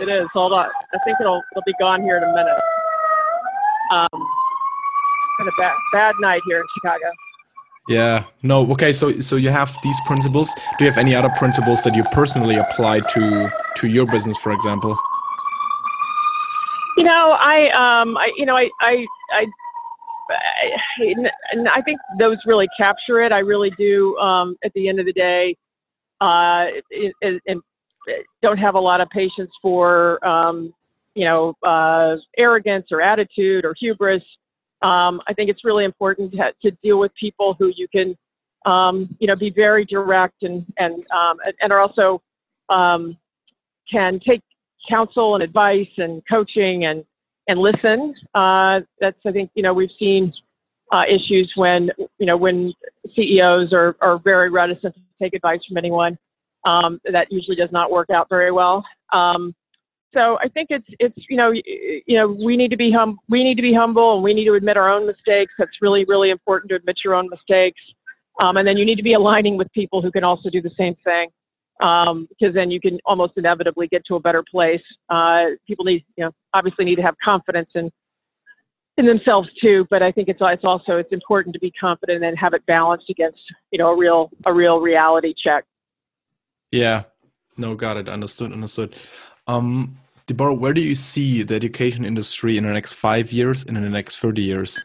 It 0.00 0.08
is. 0.08 0.28
Hold 0.32 0.52
on. 0.52 0.66
I 0.94 0.98
think 1.04 1.16
it'll 1.20 1.42
it'll 1.52 1.62
be 1.64 1.74
gone 1.78 2.02
here 2.02 2.16
in 2.16 2.22
a 2.22 2.32
minute. 2.32 2.60
Um, 3.90 4.28
been 5.38 5.48
a 5.48 5.56
bad 5.58 5.72
bad 5.92 6.14
night 6.20 6.42
here 6.46 6.58
in 6.58 6.66
Chicago. 6.76 7.10
Yeah. 7.88 8.24
No. 8.42 8.70
Okay. 8.72 8.92
So 8.92 9.20
so 9.20 9.36
you 9.36 9.50
have 9.50 9.76
these 9.82 9.98
principles. 10.06 10.52
Do 10.78 10.84
you 10.84 10.90
have 10.90 10.98
any 10.98 11.14
other 11.14 11.30
principles 11.36 11.82
that 11.84 11.94
you 11.94 12.04
personally 12.12 12.56
apply 12.56 13.00
to 13.00 13.50
to 13.76 13.86
your 13.86 14.06
business, 14.06 14.36
for 14.38 14.52
example? 14.52 14.98
You 16.96 17.04
know, 17.04 17.36
I 17.38 17.68
um, 17.70 18.16
I 18.16 18.32
you 18.36 18.44
know, 18.44 18.56
I 18.56 18.68
I 18.80 19.06
I 19.32 19.46
and 20.98 21.68
I 21.68 21.80
think 21.82 22.00
those 22.18 22.38
really 22.46 22.68
capture 22.78 23.22
it. 23.22 23.32
I 23.32 23.38
really 23.38 23.70
do. 23.78 24.16
Um, 24.18 24.56
at 24.64 24.72
the 24.74 24.88
end 24.88 25.00
of 25.00 25.06
the 25.06 25.12
day, 25.12 25.56
uh, 26.20 26.66
and 27.22 27.62
don't 28.42 28.58
have 28.58 28.74
a 28.74 28.80
lot 28.80 29.00
of 29.00 29.08
patience 29.10 29.50
for 29.60 30.24
um, 30.26 30.72
you 31.14 31.24
know 31.24 31.54
uh, 31.66 32.16
arrogance 32.38 32.86
or 32.90 33.00
attitude 33.00 33.64
or 33.64 33.74
hubris. 33.78 34.22
Um, 34.82 35.20
I 35.26 35.32
think 35.34 35.50
it's 35.50 35.64
really 35.64 35.84
important 35.84 36.32
to, 36.32 36.52
to, 36.62 36.70
deal 36.82 36.98
with 36.98 37.10
people 37.18 37.56
who 37.58 37.72
you 37.74 37.88
can 37.88 38.16
um, 38.70 39.14
you 39.18 39.26
know 39.26 39.36
be 39.36 39.50
very 39.50 39.84
direct 39.84 40.42
and 40.42 40.64
and 40.78 41.04
um, 41.10 41.38
and 41.60 41.72
are 41.72 41.80
also 41.80 42.22
um, 42.68 43.16
can 43.90 44.20
take 44.26 44.42
counsel 44.88 45.34
and 45.34 45.42
advice 45.42 45.88
and 45.98 46.22
coaching 46.28 46.84
and 46.84 47.04
and 47.48 47.58
listen. 47.58 48.14
Uh, 48.34 48.80
that's 49.00 49.18
I 49.26 49.32
think 49.32 49.50
you 49.54 49.62
know 49.62 49.74
we've 49.74 49.90
seen 49.98 50.32
uh, 50.92 51.02
issues 51.08 51.52
when 51.56 51.90
you 52.18 52.26
know 52.26 52.36
when 52.36 52.72
CEOs 53.14 53.72
are 53.72 53.96
are 54.00 54.18
very 54.18 54.50
reticent 54.50 54.94
to 54.94 55.00
take 55.20 55.34
advice 55.34 55.60
from 55.68 55.76
anyone. 55.76 56.18
Um, 56.64 57.00
that 57.12 57.28
usually 57.30 57.56
does 57.56 57.70
not 57.70 57.92
work 57.92 58.10
out 58.10 58.28
very 58.28 58.50
well. 58.50 58.84
Um, 59.12 59.54
so 60.12 60.36
I 60.42 60.48
think 60.48 60.68
it's 60.70 60.86
it's 60.98 61.14
you 61.28 61.36
know 61.36 61.52
you 61.52 62.16
know 62.16 62.36
we 62.44 62.56
need 62.56 62.70
to 62.70 62.76
be 62.76 62.90
hum 62.90 63.18
we 63.28 63.44
need 63.44 63.56
to 63.56 63.62
be 63.62 63.74
humble 63.74 64.14
and 64.14 64.22
we 64.22 64.34
need 64.34 64.46
to 64.46 64.54
admit 64.54 64.76
our 64.76 64.90
own 64.90 65.06
mistakes. 65.06 65.52
That's 65.58 65.70
really 65.80 66.04
really 66.04 66.30
important 66.30 66.70
to 66.70 66.76
admit 66.76 66.96
your 67.04 67.14
own 67.14 67.28
mistakes. 67.30 67.80
Um, 68.40 68.58
and 68.58 68.68
then 68.68 68.76
you 68.76 68.84
need 68.84 68.96
to 68.96 69.02
be 69.02 69.14
aligning 69.14 69.56
with 69.56 69.72
people 69.72 70.02
who 70.02 70.12
can 70.12 70.22
also 70.22 70.50
do 70.50 70.60
the 70.60 70.70
same 70.76 70.94
thing 71.04 71.30
um, 71.82 72.26
because 72.28 72.54
then 72.54 72.70
you 72.70 72.80
can 72.80 72.98
almost 73.04 73.34
inevitably 73.36 73.88
get 73.88 74.04
to 74.06 74.14
a 74.14 74.20
better 74.20 74.42
place. 74.50 74.82
Uh, 75.08 75.44
people 75.66 75.84
need, 75.84 76.04
you 76.16 76.24
know, 76.24 76.30
obviously 76.54 76.84
need 76.84 76.96
to 76.96 77.02
have 77.02 77.14
confidence 77.22 77.68
in 77.74 77.90
in 78.98 79.06
themselves 79.06 79.48
too. 79.60 79.86
But 79.90 80.02
I 80.02 80.10
think 80.10 80.28
it's 80.28 80.40
it's 80.42 80.64
also 80.64 80.96
it's 80.96 81.12
important 81.12 81.52
to 81.54 81.60
be 81.60 81.70
confident 81.70 82.24
and 82.24 82.38
have 82.38 82.54
it 82.54 82.64
balanced 82.66 83.10
against, 83.10 83.40
you 83.70 83.78
know, 83.78 83.88
a 83.88 83.96
real 83.96 84.30
a 84.46 84.52
real 84.52 84.80
reality 84.80 85.34
check. 85.42 85.64
Yeah, 86.70 87.04
no, 87.56 87.74
got 87.74 87.96
it. 87.96 88.08
Understood. 88.08 88.52
Understood. 88.52 88.96
Um, 89.46 89.98
Deborah, 90.26 90.54
where 90.54 90.72
do 90.72 90.80
you 90.80 90.94
see 90.94 91.42
the 91.42 91.54
education 91.54 92.04
industry 92.04 92.58
in 92.58 92.64
the 92.64 92.72
next 92.72 92.94
five 92.94 93.32
years 93.32 93.64
and 93.64 93.76
in 93.76 93.82
the 93.82 93.90
next 93.90 94.16
thirty 94.16 94.42
years? 94.42 94.82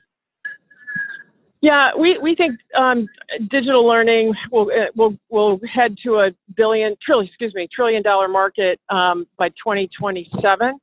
Yeah, 1.62 1.91
we, 1.98 2.18
we 2.18 2.36
think 2.36 2.60
um, 2.75 3.08
digital 3.51 3.86
learning 3.86 4.34
will, 4.51 4.72
uh, 4.72 4.88
will, 4.96 5.15
will 5.30 5.60
head 5.72 5.96
to 6.03 6.15
a 6.15 6.32
billion, 6.58 6.96
trillion, 7.06 7.27
excuse 7.27 7.53
me, 7.53 7.68
trillion 7.74 8.01
dollar 8.01 8.27
market 8.27 8.80
um, 8.89 9.27
by 9.38 9.50
2027, 9.50 10.80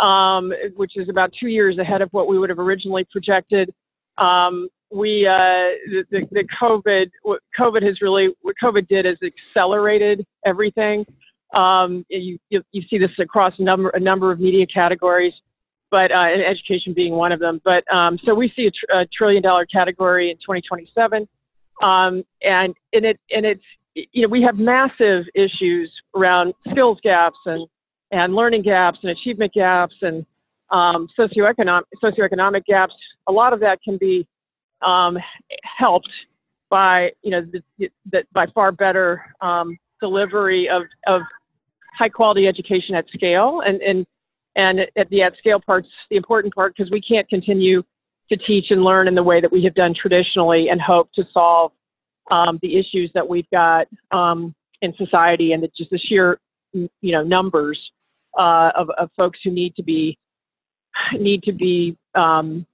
um, 0.00 0.52
which 0.74 0.96
is 0.96 1.08
about 1.08 1.30
two 1.38 1.46
years 1.46 1.78
ahead 1.78 2.02
of 2.02 2.08
what 2.10 2.26
we 2.26 2.40
would 2.40 2.50
have 2.50 2.58
originally 2.58 3.06
projected. 3.12 3.72
Um, 4.18 4.68
we, 4.90 5.28
uh, 5.28 5.78
the, 6.10 6.26
the, 6.32 6.44
COVID, 6.60 7.08
what 7.22 7.40
COVID 7.58 7.84
has 7.84 8.00
really, 8.02 8.30
what 8.42 8.56
COVID 8.62 8.88
did 8.88 9.06
is 9.06 9.18
accelerated 9.22 10.26
everything. 10.44 11.06
Um, 11.54 12.04
you, 12.08 12.36
you, 12.50 12.62
you 12.72 12.82
see 12.90 12.98
this 12.98 13.10
across 13.20 13.52
number, 13.60 13.90
a 13.90 14.00
number 14.00 14.32
of 14.32 14.40
media 14.40 14.66
categories 14.66 15.34
but 15.96 16.12
uh, 16.12 16.26
and 16.28 16.42
education 16.42 16.92
being 16.92 17.14
one 17.14 17.32
of 17.32 17.40
them. 17.40 17.58
But 17.64 17.90
um, 17.90 18.18
so 18.22 18.34
we 18.34 18.52
see 18.54 18.66
a, 18.66 18.70
tr- 18.70 19.00
a, 19.00 19.06
trillion 19.16 19.42
dollar 19.42 19.64
category 19.64 20.30
in 20.30 20.36
2027, 20.36 21.26
um, 21.82 22.22
and 22.42 22.74
and 22.92 23.06
it 23.06 23.18
and 23.30 23.46
it's 23.46 23.62
you 23.94 24.20
know 24.20 24.28
we 24.28 24.42
have 24.42 24.56
massive 24.56 25.24
issues 25.34 25.90
around 26.14 26.52
skills 26.70 26.98
gaps 27.02 27.38
and 27.46 27.66
and 28.10 28.34
learning 28.34 28.60
gaps 28.60 28.98
and 29.02 29.10
achievement 29.10 29.54
gaps 29.54 29.94
and 30.02 30.26
um, 30.70 31.08
socioeconomic 31.18 31.84
socioeconomic 32.04 32.66
gaps. 32.66 32.92
A 33.26 33.32
lot 33.32 33.54
of 33.54 33.60
that 33.60 33.78
can 33.82 33.96
be 33.96 34.28
um, 34.86 35.16
helped 35.78 36.12
by 36.68 37.08
you 37.22 37.30
know 37.30 37.40
the, 37.78 37.88
the, 38.12 38.22
by 38.34 38.44
far 38.54 38.70
better 38.70 39.24
um, 39.40 39.78
delivery 40.02 40.68
of 40.68 40.82
of 41.06 41.22
high 41.98 42.10
quality 42.10 42.46
education 42.46 42.94
at 42.94 43.06
scale 43.14 43.62
and 43.64 43.80
and 43.80 44.06
and 44.56 44.80
at 44.96 45.08
the 45.10 45.22
at 45.22 45.36
scale 45.38 45.60
part's 45.60 45.88
the 46.10 46.16
important 46.16 46.54
part 46.54 46.74
because 46.76 46.90
we 46.90 47.00
can't 47.00 47.28
continue 47.28 47.82
to 48.28 48.36
teach 48.36 48.66
and 48.70 48.82
learn 48.82 49.06
in 49.06 49.14
the 49.14 49.22
way 49.22 49.40
that 49.40 49.52
we 49.52 49.62
have 49.62 49.74
done 49.74 49.94
traditionally 49.94 50.68
and 50.68 50.80
hope 50.80 51.12
to 51.12 51.22
solve 51.32 51.70
um, 52.30 52.58
the 52.62 52.76
issues 52.76 53.10
that 53.14 53.28
we've 53.28 53.48
got 53.50 53.86
um, 54.10 54.54
in 54.82 54.92
society 54.96 55.52
and 55.52 55.66
just 55.76 55.90
the 55.90 55.98
sheer 55.98 56.40
you 56.72 57.12
know 57.12 57.22
numbers 57.22 57.80
uh, 58.38 58.70
of, 58.74 58.90
of 58.98 59.10
folks 59.16 59.38
who 59.44 59.50
need 59.50 59.74
to 59.76 59.82
be 59.82 60.18
need 61.18 61.42
to 61.42 61.52
be 61.52 61.96
um, 62.14 62.66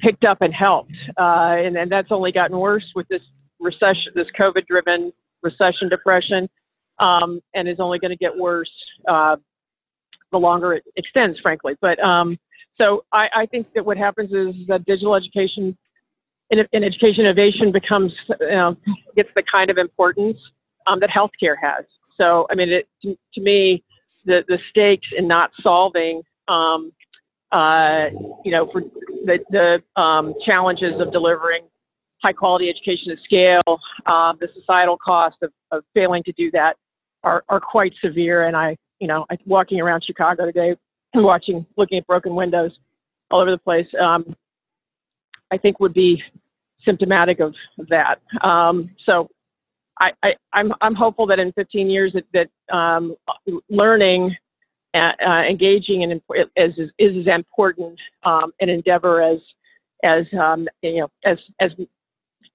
picked 0.00 0.24
up 0.24 0.38
and 0.42 0.52
helped. 0.52 0.92
Uh, 1.18 1.56
and, 1.58 1.76
and 1.76 1.90
that's 1.90 2.10
only 2.10 2.32
gotten 2.32 2.58
worse 2.58 2.84
with 2.94 3.08
this 3.08 3.24
recession 3.60 4.12
this 4.14 4.26
covid 4.38 4.66
driven 4.66 5.12
recession 5.42 5.88
depression 5.88 6.48
um, 6.98 7.40
and 7.54 7.68
is 7.68 7.78
only 7.78 7.98
going 7.98 8.10
to 8.10 8.16
get 8.16 8.36
worse 8.36 8.70
uh, 9.08 9.36
the 10.34 10.40
longer 10.40 10.74
it 10.74 10.84
extends, 10.96 11.38
frankly. 11.40 11.74
But 11.80 11.98
um, 12.00 12.38
so 12.76 13.04
I, 13.12 13.28
I, 13.34 13.46
think 13.46 13.72
that 13.74 13.86
what 13.86 13.96
happens 13.96 14.32
is 14.32 14.66
that 14.66 14.84
digital 14.84 15.14
education 15.14 15.76
and, 16.50 16.66
in 16.72 16.82
education 16.82 17.24
innovation 17.24 17.70
becomes 17.70 18.12
you 18.40 18.48
know, 18.48 18.76
gets 19.14 19.30
the 19.36 19.44
kind 19.50 19.70
of 19.70 19.78
importance 19.78 20.36
um, 20.88 20.98
that 21.00 21.08
healthcare 21.08 21.54
has. 21.60 21.84
So 22.16 22.46
I 22.50 22.56
mean, 22.56 22.70
it, 22.70 22.88
to, 23.02 23.16
to, 23.34 23.40
me, 23.40 23.84
the 24.24 24.42
the 24.48 24.58
stakes 24.70 25.08
in 25.16 25.28
not 25.28 25.50
solving 25.62 26.22
um, 26.48 26.92
uh, 27.52 28.06
you 28.44 28.50
know 28.50 28.68
for 28.72 28.82
the, 29.24 29.38
the 29.50 30.00
um, 30.00 30.34
challenges 30.44 31.00
of 31.00 31.12
delivering 31.12 31.62
high 32.24 32.32
quality 32.32 32.70
education 32.70 33.12
at 33.12 33.18
scale, 33.22 33.78
uh, 34.06 34.32
the 34.40 34.48
societal 34.58 34.96
cost 34.96 35.36
of, 35.42 35.52
of 35.70 35.84
failing 35.92 36.22
to 36.24 36.32
do 36.32 36.50
that 36.50 36.74
are, 37.22 37.44
are 37.50 37.60
quite 37.60 37.92
severe. 38.02 38.44
And 38.46 38.56
I 38.56 38.76
you 39.04 39.08
know, 39.08 39.26
walking 39.44 39.82
around 39.82 40.02
Chicago 40.02 40.46
today, 40.46 40.74
and 41.12 41.22
watching, 41.22 41.66
looking 41.76 41.98
at 41.98 42.06
broken 42.06 42.34
windows 42.34 42.72
all 43.30 43.42
over 43.42 43.50
the 43.50 43.58
place, 43.58 43.86
um, 44.02 44.34
I 45.52 45.58
think 45.58 45.78
would 45.78 45.92
be 45.92 46.22
symptomatic 46.86 47.38
of 47.38 47.54
that. 47.90 48.22
Um, 48.42 48.88
so 49.04 49.28
I, 50.00 50.12
I, 50.22 50.28
am 50.28 50.34
I'm, 50.54 50.72
I'm 50.80 50.94
hopeful 50.94 51.26
that 51.26 51.38
in 51.38 51.52
15 51.52 51.90
years 51.90 52.14
that, 52.14 52.24
that 52.32 52.74
um, 52.74 53.14
learning, 53.68 54.34
uh, 54.94 55.12
uh, 55.22 55.42
engaging 55.42 56.02
and 56.02 56.22
is, 56.56 56.72
is, 56.78 56.90
is 56.98 57.26
as 57.26 57.34
important 57.34 58.00
um, 58.22 58.52
an 58.60 58.70
endeavor 58.70 59.20
as, 59.20 59.38
as, 60.02 60.24
um, 60.40 60.66
you 60.80 61.00
know, 61.00 61.10
as, 61.26 61.36
as 61.60 61.72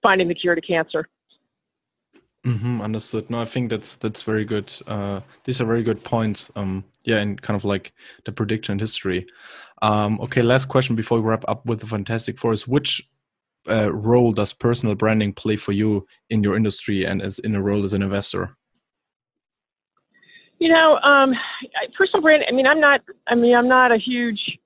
finding 0.01 0.27
the 0.27 0.33
cure 0.33 0.55
to 0.55 0.61
cancer. 0.61 1.07
Mm-hmm, 2.45 2.81
understood. 2.81 3.29
No, 3.29 3.41
I 3.41 3.45
think 3.45 3.69
that's 3.69 3.97
that's 3.97 4.23
very 4.23 4.45
good. 4.45 4.73
Uh, 4.87 5.19
these 5.43 5.59
are 5.59 5.65
very 5.65 5.83
good 5.83 6.03
points. 6.03 6.49
Um, 6.55 6.85
yeah, 7.03 7.17
and 7.17 7.41
kind 7.41 7.55
of 7.55 7.65
like 7.65 7.91
the 8.23 8.31
prediction 8.31 8.79
history. 8.79 9.27
Um, 9.81 10.19
okay, 10.21 10.41
last 10.41 10.67
question 10.67 10.95
before 10.95 11.19
we 11.19 11.27
wrap 11.27 11.43
up 11.49 11.65
with 11.65 11.81
the 11.81 11.87
Fantastic 11.87 12.39
Four 12.39 12.53
is 12.53 12.65
which 12.65 13.01
uh, 13.69 13.91
role 13.93 14.31
does 14.31 14.53
personal 14.53 14.95
branding 14.95 15.33
play 15.33 15.57
for 15.57 15.73
you 15.73 16.07
in 16.29 16.41
your 16.41 16.55
industry 16.55 17.05
and 17.05 17.21
as 17.21 17.39
in 17.39 17.55
a 17.55 17.61
role 17.61 17.83
as 17.83 17.93
an 17.93 18.01
investor? 18.01 18.55
You 20.59 20.69
know, 20.69 20.97
um, 20.99 21.33
personal 21.97 22.21
brand. 22.21 22.43
I 22.47 22.53
mean, 22.53 22.67
I'm 22.67 22.79
not. 22.79 23.01
I 23.27 23.35
mean, 23.35 23.55
I'm 23.55 23.67
not 23.67 23.91
a 23.91 23.97
huge. 23.97 24.57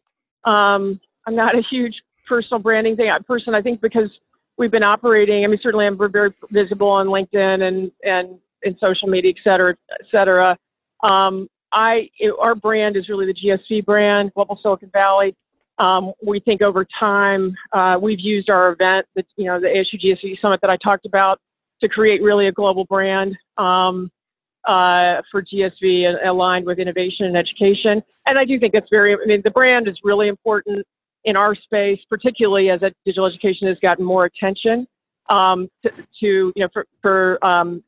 Um, 0.46 1.00
I'm 1.26 1.36
not 1.36 1.58
a 1.58 1.62
huge 1.62 1.96
personal 2.28 2.62
branding 2.62 2.96
thing. 2.96 3.12
Person, 3.28 3.56
I 3.56 3.64
think 3.64 3.82
because 3.82 4.12
we've 4.58 4.72
been 4.72 4.84
operating. 4.84 5.44
I 5.44 5.48
mean, 5.48 5.60
certainly 5.62 5.86
I'm 5.86 5.98
very 6.12 6.34
visible 6.52 6.90
on 6.90 7.08
LinkedIn 7.08 7.64
and 7.64 7.92
and 8.04 8.40
in 8.64 8.78
social 8.80 9.08
media, 9.08 9.32
et 9.36 9.42
cetera, 9.44 9.76
et 9.92 10.06
cetera. 10.10 10.58
Um, 11.04 11.48
I 11.72 12.10
it, 12.20 12.34
our 12.40 12.56
brand 12.56 12.96
is 12.96 13.10
really 13.10 13.26
the 13.26 13.34
GSV 13.34 13.86
brand, 13.86 14.34
Global 14.34 14.60
Silicon 14.62 14.90
Valley. 14.94 15.36
Um, 15.80 16.14
we 16.26 16.40
think 16.40 16.62
over 16.62 16.86
time 17.00 17.56
uh, 17.74 17.98
we've 18.00 18.20
used 18.20 18.50
our 18.50 18.72
event, 18.72 19.08
the, 19.16 19.24
you 19.38 19.46
know, 19.46 19.60
the 19.60 19.68
ASU 19.68 20.00
GSV 20.00 20.40
Summit 20.40 20.62
that 20.62 20.70
I 20.70 20.78
talked 20.78 21.08
about, 21.08 21.40
to 21.82 21.90
create 21.90 22.22
really 22.22 22.48
a 22.48 22.52
global 22.52 22.86
brand 22.86 23.36
um, 23.58 24.12
uh, 24.66 25.22
for 25.32 25.42
GSV 25.44 26.26
aligned 26.26 26.66
with 26.66 26.78
innovation 26.78 27.26
and 27.26 27.36
education. 27.36 28.04
And 28.28 28.38
I 28.38 28.46
do 28.46 28.60
think 28.60 28.74
that's 28.74 28.90
very. 28.90 29.14
I 29.14 29.26
mean, 29.26 29.42
the 29.44 29.52
brand 29.52 29.88
is 29.88 29.98
really 30.04 30.28
important 30.28 30.86
in 31.26 31.36
our 31.36 31.56
space, 31.56 32.00
particularly 32.10 32.70
as 32.70 32.82
digital 33.06 33.26
education 33.26 33.68
has 33.68 33.78
gotten 33.82 34.04
more 34.04 34.26
attention 34.26 34.88
um, 35.30 35.70
to, 35.84 35.92
to, 35.92 36.54
you 36.54 36.54
know 36.58 36.68
for, 36.74 36.86
for 37.02 37.46
um, 37.46 37.84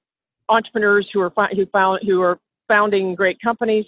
entrepreneurs 0.50 1.10
who 1.14 1.20
are 1.22 1.32
who 1.54 1.66
found 1.68 2.00
who 2.06 2.22
are 2.22 2.40
founding 2.68 3.16
great 3.16 3.40
companies 3.42 3.86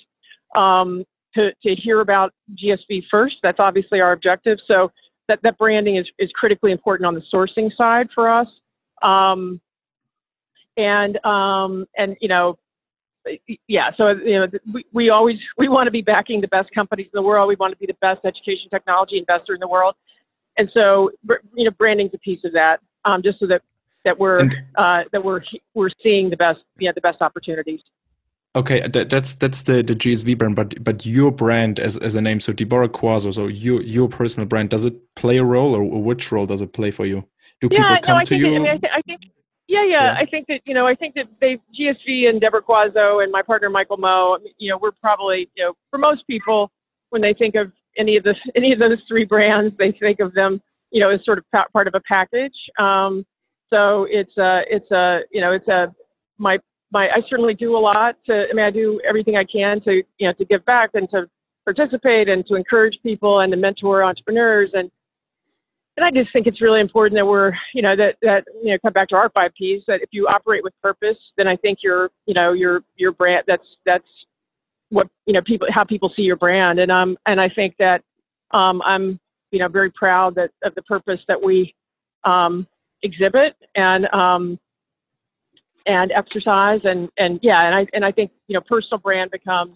um, 0.56 1.04
to, 1.34 1.54
to 1.63 1.75
hear 1.75 2.01
about 2.01 2.34
GSV 2.56 3.04
first. 3.10 3.38
That's 3.44 3.60
obviously 3.60 4.01
our 4.01 4.12
objective. 4.12 4.60
So 4.68 4.92
that, 5.27 5.39
that 5.44 5.58
branding 5.58 5.98
is, 5.98 6.08
is 6.20 6.32
critically 6.34 6.72
important 6.72 7.06
on 7.06 7.13
the 7.13 7.24
sourcing 7.34 7.75
side 7.75 8.08
for 8.13 8.30
us. 8.30 8.48
Um, 9.01 9.62
and 10.77 11.24
um, 11.25 11.86
and 11.98 12.16
you 12.22 12.27
know 12.27 12.58
yeah, 13.67 13.91
so 13.98 14.10
you 14.10 14.39
know, 14.39 14.48
we, 14.74 14.86
we 14.93 15.10
always 15.10 15.38
we 15.57 15.67
want 15.67 15.88
to 15.88 15.91
be 15.91 16.01
backing 16.01 16.41
the 16.41 16.48
best 16.48 16.69
companies 16.74 17.05
in 17.05 17.12
the 17.13 17.22
world. 17.22 17.48
We 17.48 17.55
want 17.55 17.74
to 17.74 17.77
be 17.77 17.86
the 17.86 17.98
best 18.01 18.25
education 18.25 18.69
technology 18.69 19.17
investor 19.17 19.53
in 19.53 19.60
the 19.60 19.67
world, 19.67 19.96
and 20.57 20.69
so 20.74 21.12
you 21.55 21.65
know, 21.65 21.72
branding's 21.72 22.13
a 22.13 22.19
piece 22.19 22.43
of 22.43 22.53
that. 22.53 22.79
Um, 23.05 23.22
just 23.24 23.39
so 23.39 23.48
that 23.48 23.62
that 24.05 24.17
we're 24.19 24.50
uh, 24.77 25.03
that 25.12 25.24
we're 25.24 25.41
we're 25.74 25.89
seeing 26.01 26.29
the 26.29 26.38
best 26.38 26.60
yeah 26.79 26.91
the 26.93 27.01
best 27.01 27.22
opportunities. 27.22 27.81
Okay, 28.55 28.81
that, 28.88 29.10
that's 29.12 29.36
that's 29.36 29.63
the, 29.63 29.84
the 29.84 29.93
GSV 29.93 30.36
brand, 30.38 30.55
but 30.55 30.84
but 30.84 31.05
your 31.05 31.31
brand 31.31 31.79
as, 31.79 31.96
as 31.98 32.15
a 32.15 32.22
name, 32.22 32.39
so 32.39 32.53
Deborah 32.53 32.89
Quazzo, 32.89 33.34
so 33.34 33.46
your 33.46 33.81
your 33.84 34.07
personal 34.07 34.48
brand, 34.48 34.72
does 34.72 34.84
it 34.84 34.96
play 35.15 35.38
a 35.38 35.43
role, 35.43 35.75
or 35.75 35.84
which 35.84 36.31
role 36.31 36.48
does 36.48 36.62
it 36.62 36.74
play 36.74 36.89
for 36.89 37.05
you? 37.05 37.24
Do 37.62 37.69
yeah, 37.72 37.79
people 37.79 37.98
come 38.01 38.15
no, 38.15 38.22
I 38.22 38.24
to 38.24 38.29
think 38.29 38.41
you? 38.41 38.48
I, 38.48 38.60
mean, 38.60 38.67
I, 38.67 38.77
th- 38.77 38.93
I 38.96 39.01
think 39.03 39.22
yeah, 39.67 39.83
yeah, 39.83 39.91
yeah, 39.91 40.15
I 40.17 40.25
think 40.25 40.47
that 40.47 40.62
you 40.65 40.74
know, 40.74 40.88
I 40.88 40.95
think 40.95 41.15
that 41.15 41.25
they 41.41 41.59
GSV 41.79 42.29
and 42.29 42.39
Deborah 42.39 42.62
Quazzo 42.62 43.24
and 43.24 43.31
my 43.31 43.41
partner 43.41 43.69
Michael 43.69 43.97
Moe, 43.97 44.38
you 44.57 44.69
know, 44.69 44.77
we're 44.81 44.91
probably 44.91 45.50
you 45.55 45.63
know, 45.63 45.74
for 45.89 45.97
most 45.97 46.25
people, 46.27 46.71
when 47.09 47.21
they 47.21 47.33
think 47.33 47.55
of 47.55 47.71
any 47.97 48.17
of 48.17 48.24
the 48.24 48.36
any 48.55 48.74
of 48.74 48.79
those 48.79 49.00
three 49.07 49.25
brands, 49.25 49.75
they 49.77 49.91
think 49.91 50.19
of 50.19 50.33
them 50.33 50.62
you 50.91 51.01
know, 51.01 51.09
as 51.09 51.24
sort 51.25 51.38
of 51.38 51.45
part 51.51 51.88
of 51.88 51.93
a 51.95 52.01
package. 52.01 52.55
Um, 52.79 53.25
so 53.69 54.07
it's 54.09 54.36
a, 54.38 54.62
it's 54.69 54.89
a, 54.91 55.19
you 55.31 55.41
know, 55.41 55.51
it's 55.51 55.67
a, 55.67 55.93
my, 56.38 56.57
my, 56.91 57.09
I 57.09 57.21
certainly 57.29 57.53
do 57.53 57.75
a 57.75 57.79
lot 57.79 58.15
to, 58.27 58.45
I 58.50 58.53
mean, 58.53 58.65
I 58.65 58.71
do 58.71 59.01
everything 59.07 59.36
I 59.36 59.43
can 59.43 59.81
to, 59.81 60.01
you 60.17 60.27
know, 60.27 60.33
to 60.33 60.45
give 60.45 60.65
back 60.65 60.91
and 60.93 61.09
to 61.12 61.27
participate 61.65 62.29
and 62.29 62.45
to 62.47 62.55
encourage 62.55 62.97
people 63.03 63.41
and 63.41 63.51
to 63.51 63.57
mentor 63.57 64.03
entrepreneurs. 64.03 64.71
And, 64.74 64.89
and 65.98 66.06
I 66.06 66.12
just 66.12 66.32
think 66.32 66.46
it's 66.46 66.62
really 66.62 66.80
important 66.80 67.18
that 67.18 67.25
we're, 67.25 67.54
you 67.74 67.82
know, 67.82 67.96
that, 67.96 68.18
that, 68.22 68.46
you 68.63 68.72
know, 68.72 68.77
come 68.84 68.94
back 68.94 69.10
to 69.10 69.16
our 69.16 69.32
five 69.32 69.51
Ps, 69.51 69.84
that 69.88 70.01
if 70.04 70.10
you 70.12 70.27
operate 70.27 70.63
with 70.63 70.74
purpose, 70.82 71.18
then 71.38 71.48
I 71.48 71.56
think 71.56 71.80
your, 71.82 72.12
you 72.27 72.36
know, 72.36 72.54
your, 72.54 72.84
your 72.98 73.12
brand, 73.12 73.46
that's, 73.48 73.66
that's 73.84 74.08
what, 74.89 75.08
you 75.25 75.34
know, 75.34 75.42
people, 75.42 75.68
how 75.72 75.84
people 75.84 76.13
see 76.16 76.22
your 76.22 76.36
brand. 76.36 76.80
And, 76.80 76.92
um, 76.92 77.18
and 77.25 77.42
I 77.42 77.50
think 77.50 77.75
that, 77.80 78.04
um, 78.51 78.80
I'm, 78.84 79.20
you 79.50 79.58
know, 79.58 79.68
very 79.68 79.89
proud 79.89 80.36
that 80.36 80.51
of 80.63 80.75
the 80.75 80.84
purpose 80.84 81.22
that 81.27 81.44
we, 81.44 81.74
um, 82.25 82.68
exhibit 83.01 83.56
and, 83.75 84.06
um, 84.13 84.60
and 85.88 86.12
exercise 86.12 86.82
and, 86.84 87.10
and 87.18 87.39
yeah, 87.42 87.66
and 87.66 87.74
I, 87.74 87.88
and 87.94 88.06
I 88.06 88.12
think, 88.12 88.30
you 88.48 88.54
know, 88.54 88.62
personal 88.62 89.00
brand 89.00 89.32
becomes, 89.32 89.75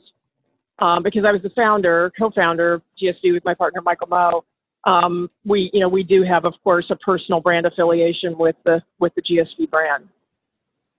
um, 0.78 1.02
because 1.02 1.26
I 1.26 1.32
was 1.32 1.42
the 1.42 1.50
founder, 1.52 2.12
co-founder 2.18 2.74
of 2.74 2.82
GSV 3.02 3.34
with 3.34 3.46
my 3.46 3.56
partner 3.56 3.82
Michael 3.82 4.08
Moe. 4.08 4.44
Um, 4.86 5.30
we, 5.46 5.70
you 5.74 5.80
know, 5.80 5.90
we 5.90 6.04
do 6.04 6.24
have, 6.24 6.46
of 6.46 6.54
course, 6.64 6.86
a 6.90 6.96
personal 6.96 7.40
brand 7.40 7.66
affiliation 7.66 8.38
with 8.38 8.56
the 8.66 8.82
with 9.00 9.14
the 9.16 9.22
GSV 9.22 9.70
brand. 9.70 10.08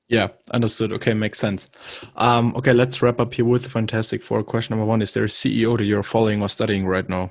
Yeah, 0.08 0.28
understood. 0.50 0.92
Okay, 0.92 1.14
makes 1.14 1.38
sense. 1.38 1.68
Um, 2.16 2.54
okay, 2.56 2.72
let's 2.72 3.00
wrap 3.02 3.18
up 3.18 3.34
here 3.34 3.44
with 3.44 3.66
Fantastic 3.66 4.22
Four. 4.22 4.42
Question 4.44 4.76
number 4.76 4.86
one: 4.86 5.02
Is 5.02 5.14
there 5.14 5.24
a 5.24 5.28
CEO 5.28 5.76
that 5.78 5.84
you're 5.84 6.02
following 6.02 6.42
or 6.42 6.48
studying 6.48 6.86
right 6.86 7.08
now? 7.08 7.30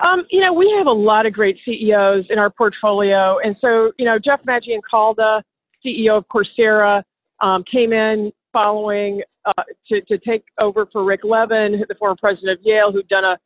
Um, 0.00 0.24
you 0.30 0.40
know, 0.40 0.52
we 0.52 0.72
have 0.76 0.86
a 0.86 0.92
lot 0.92 1.26
of 1.26 1.32
great 1.32 1.58
CEOs 1.64 2.24
in 2.30 2.38
our 2.38 2.50
portfolio, 2.50 3.38
and 3.44 3.56
so 3.60 3.92
you 3.98 4.04
know, 4.04 4.18
Jeff 4.18 4.40
Maggioncalda, 4.42 5.42
CEO 5.84 6.16
of 6.16 6.24
Coursera, 6.28 7.02
um, 7.40 7.62
came 7.70 7.92
in 7.92 8.32
following 8.52 9.22
uh, 9.44 9.62
to, 9.88 10.00
to 10.02 10.18
take 10.18 10.44
over 10.60 10.86
for 10.92 11.04
Rick 11.04 11.20
Levin, 11.24 11.84
the 11.88 11.94
former 11.96 12.16
president 12.16 12.58
of 12.58 12.64
Yale, 12.64 12.92
who'd 12.92 13.08
done 13.08 13.24
a 13.24 13.38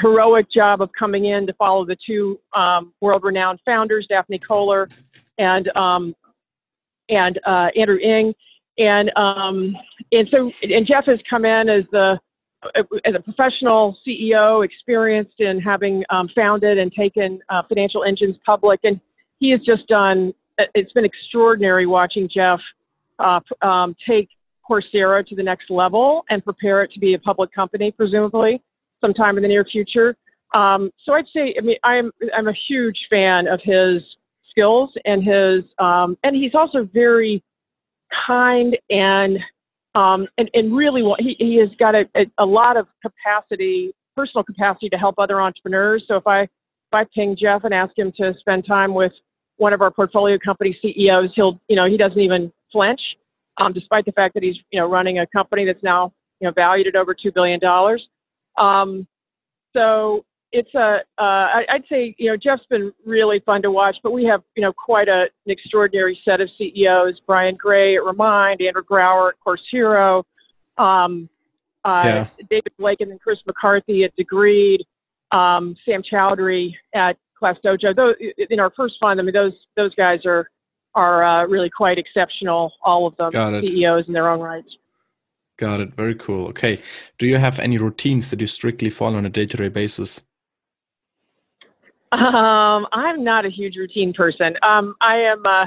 heroic 0.00 0.50
job 0.50 0.80
of 0.80 0.90
coming 0.98 1.26
in 1.26 1.46
to 1.46 1.52
follow 1.54 1.84
the 1.84 1.96
two 2.06 2.38
um, 2.56 2.92
world-renowned 3.00 3.60
founders, 3.64 4.06
Daphne 4.08 4.38
Koller 4.38 4.88
and 5.38 5.68
um, 5.76 6.14
and 7.08 7.40
uh, 7.44 7.68
Andrew 7.76 7.98
Ng, 7.98 8.32
and 8.78 9.10
um, 9.16 9.76
and 10.12 10.28
so 10.30 10.52
and 10.62 10.86
Jeff 10.86 11.06
has 11.06 11.18
come 11.28 11.44
in 11.44 11.68
as 11.68 11.84
the 11.90 12.18
as 12.74 13.14
a 13.14 13.20
professional 13.20 13.96
CEO, 14.06 14.64
experienced 14.64 15.40
in 15.40 15.60
having 15.60 16.04
um, 16.10 16.28
founded 16.34 16.78
and 16.78 16.92
taken 16.92 17.40
uh, 17.48 17.62
financial 17.68 18.04
engines 18.04 18.36
public, 18.44 18.80
and 18.84 19.00
he 19.38 19.50
has 19.50 19.60
just 19.60 19.86
done. 19.88 20.32
It's 20.74 20.92
been 20.92 21.06
extraordinary 21.06 21.86
watching 21.86 22.28
Jeff 22.28 22.60
uh, 23.18 23.40
um, 23.62 23.96
take 24.06 24.28
Coursera 24.68 25.26
to 25.26 25.34
the 25.34 25.42
next 25.42 25.70
level 25.70 26.24
and 26.28 26.44
prepare 26.44 26.82
it 26.82 26.92
to 26.92 27.00
be 27.00 27.14
a 27.14 27.18
public 27.18 27.50
company, 27.52 27.90
presumably 27.90 28.62
sometime 29.00 29.36
in 29.36 29.42
the 29.42 29.48
near 29.48 29.64
future. 29.64 30.16
Um, 30.54 30.90
so 31.04 31.12
I'd 31.12 31.26
say, 31.34 31.54
I 31.56 31.62
mean, 31.62 31.76
I'm 31.84 32.10
I'm 32.36 32.48
a 32.48 32.54
huge 32.68 32.98
fan 33.08 33.46
of 33.46 33.60
his 33.62 34.02
skills 34.50 34.90
and 35.04 35.22
his, 35.22 35.64
um, 35.78 36.18
and 36.24 36.34
he's 36.34 36.54
also 36.54 36.88
very 36.92 37.42
kind 38.26 38.76
and 38.90 39.38
um, 39.94 40.28
and, 40.38 40.48
and 40.54 40.74
really 40.74 41.02
he, 41.18 41.34
he 41.38 41.56
has 41.56 41.68
got 41.78 41.94
a, 41.96 42.04
a, 42.38 42.44
lot 42.44 42.76
of 42.76 42.86
capacity, 43.02 43.92
personal 44.16 44.44
capacity 44.44 44.88
to 44.88 44.96
help 44.96 45.16
other 45.18 45.40
entrepreneurs. 45.40 46.04
So 46.06 46.14
if 46.14 46.26
I 46.28 46.42
if 46.42 46.48
I 46.92 47.04
ping 47.12 47.36
Jeff 47.40 47.64
and 47.64 47.74
ask 47.74 47.96
him 47.98 48.12
to 48.16 48.32
spend 48.38 48.66
time 48.66 48.94
with 48.94 49.12
one 49.56 49.72
of 49.72 49.80
our 49.80 49.90
portfolio 49.90 50.38
company 50.44 50.78
CEOs, 50.80 51.30
he'll 51.34 51.60
you 51.68 51.76
know 51.76 51.86
he 51.86 51.96
doesn't 51.96 52.20
even 52.20 52.52
flinch 52.70 53.00
um, 53.58 53.72
despite 53.72 54.04
the 54.04 54.12
fact 54.12 54.34
that 54.34 54.42
he's 54.42 54.56
you 54.70 54.80
know 54.80 54.88
running 54.88 55.18
a 55.18 55.26
company 55.26 55.64
that's 55.64 55.82
now 55.82 56.12
you 56.40 56.46
know 56.46 56.52
valued 56.52 56.86
at 56.86 56.96
over 56.96 57.14
two 57.14 57.32
billion 57.32 57.58
dollars. 57.58 58.06
Um, 58.60 59.06
so 59.72 60.24
it's 60.52 60.72
a 60.74 60.98
uh, 61.18 61.22
I, 61.22 61.64
I'd 61.70 61.84
say 61.88 62.14
you 62.18 62.30
know 62.30 62.36
Jeff's 62.36 62.66
been 62.68 62.92
really 63.04 63.40
fun 63.46 63.62
to 63.62 63.70
watch, 63.70 63.96
but 64.02 64.12
we 64.12 64.24
have 64.24 64.42
you 64.56 64.62
know 64.62 64.72
quite 64.72 65.08
a, 65.08 65.22
an 65.46 65.50
extraordinary 65.50 66.18
set 66.24 66.40
of 66.40 66.48
CEOs: 66.58 67.20
Brian 67.26 67.56
Grey 67.56 67.96
at 67.96 68.04
Remind, 68.04 68.60
Andrew 68.60 68.82
Grauer 68.82 69.30
at 69.30 69.40
Course 69.40 69.62
Hero, 69.70 70.24
um, 70.78 71.28
uh, 71.84 72.02
yeah. 72.04 72.28
David 72.50 72.72
Blake 72.78 73.00
and 73.00 73.10
then 73.10 73.18
Chris 73.18 73.38
McCarthy 73.46 74.04
at 74.04 74.12
Degreed, 74.16 74.80
um, 75.32 75.76
Sam 75.84 76.02
Chaudhary 76.02 76.74
at 76.94 77.16
Class 77.38 77.56
Dojo. 77.64 77.94
Those, 77.94 78.14
in 78.50 78.60
our 78.60 78.72
first 78.76 78.94
fund, 79.00 79.20
I 79.20 79.22
mean 79.22 79.34
those 79.34 79.54
those 79.76 79.94
guys 79.94 80.20
are 80.26 80.50
are 80.94 81.24
uh, 81.24 81.46
really 81.46 81.70
quite 81.70 81.98
exceptional. 81.98 82.72
All 82.82 83.06
of 83.06 83.16
them, 83.16 83.30
CEOs 83.66 84.08
in 84.08 84.12
their 84.12 84.28
own 84.28 84.40
rights. 84.40 84.68
Got 85.60 85.80
it. 85.80 85.94
Very 85.94 86.14
cool. 86.14 86.46
Okay. 86.48 86.80
Do 87.18 87.26
you 87.26 87.36
have 87.36 87.60
any 87.60 87.76
routines 87.76 88.30
that 88.30 88.40
you 88.40 88.46
strictly 88.46 88.88
follow 88.88 89.18
on 89.18 89.26
a 89.26 89.28
day-to-day 89.28 89.68
basis? 89.68 90.22
Um, 92.12 92.86
I'm 92.92 93.22
not 93.22 93.44
a 93.44 93.50
huge 93.50 93.76
routine 93.76 94.14
person. 94.14 94.56
Um, 94.62 94.94
I 95.02 95.16
am. 95.16 95.44
Uh, 95.44 95.66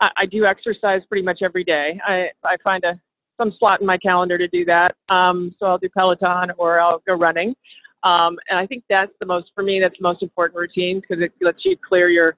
I, 0.00 0.10
I 0.18 0.26
do 0.26 0.46
exercise 0.46 1.02
pretty 1.08 1.24
much 1.24 1.40
every 1.42 1.64
day. 1.64 2.00
I 2.06 2.28
I 2.44 2.56
find 2.62 2.84
a 2.84 2.98
some 3.36 3.52
slot 3.58 3.80
in 3.80 3.86
my 3.88 3.98
calendar 3.98 4.38
to 4.38 4.46
do 4.46 4.64
that. 4.66 4.94
Um, 5.08 5.52
so 5.58 5.66
I'll 5.66 5.78
do 5.78 5.88
Peloton 5.88 6.52
or 6.56 6.78
I'll 6.78 7.02
go 7.04 7.14
running. 7.14 7.56
Um, 8.04 8.38
and 8.48 8.58
I 8.58 8.66
think 8.68 8.84
that's 8.88 9.12
the 9.18 9.26
most 9.26 9.50
for 9.52 9.64
me. 9.64 9.80
That's 9.80 9.98
the 9.98 10.04
most 10.04 10.22
important 10.22 10.56
routine 10.56 11.00
because 11.00 11.20
it 11.20 11.32
lets 11.40 11.64
you 11.64 11.76
clear 11.86 12.08
your 12.08 12.36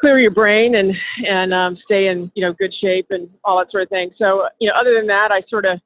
clear 0.00 0.18
your 0.18 0.30
brain 0.30 0.74
and 0.74 0.92
and 1.26 1.54
um, 1.54 1.78
stay 1.84 2.08
in 2.08 2.30
you 2.34 2.44
know 2.44 2.52
good 2.52 2.72
shape 2.80 3.06
and 3.10 3.28
all 3.44 3.58
that 3.58 3.70
sort 3.70 3.82
of 3.82 3.88
thing. 3.88 4.10
So 4.18 4.48
you 4.60 4.68
know, 4.68 4.74
other 4.78 4.94
than 4.94 5.06
that, 5.08 5.30
I 5.32 5.42
sort 5.48 5.64
of 5.64 5.80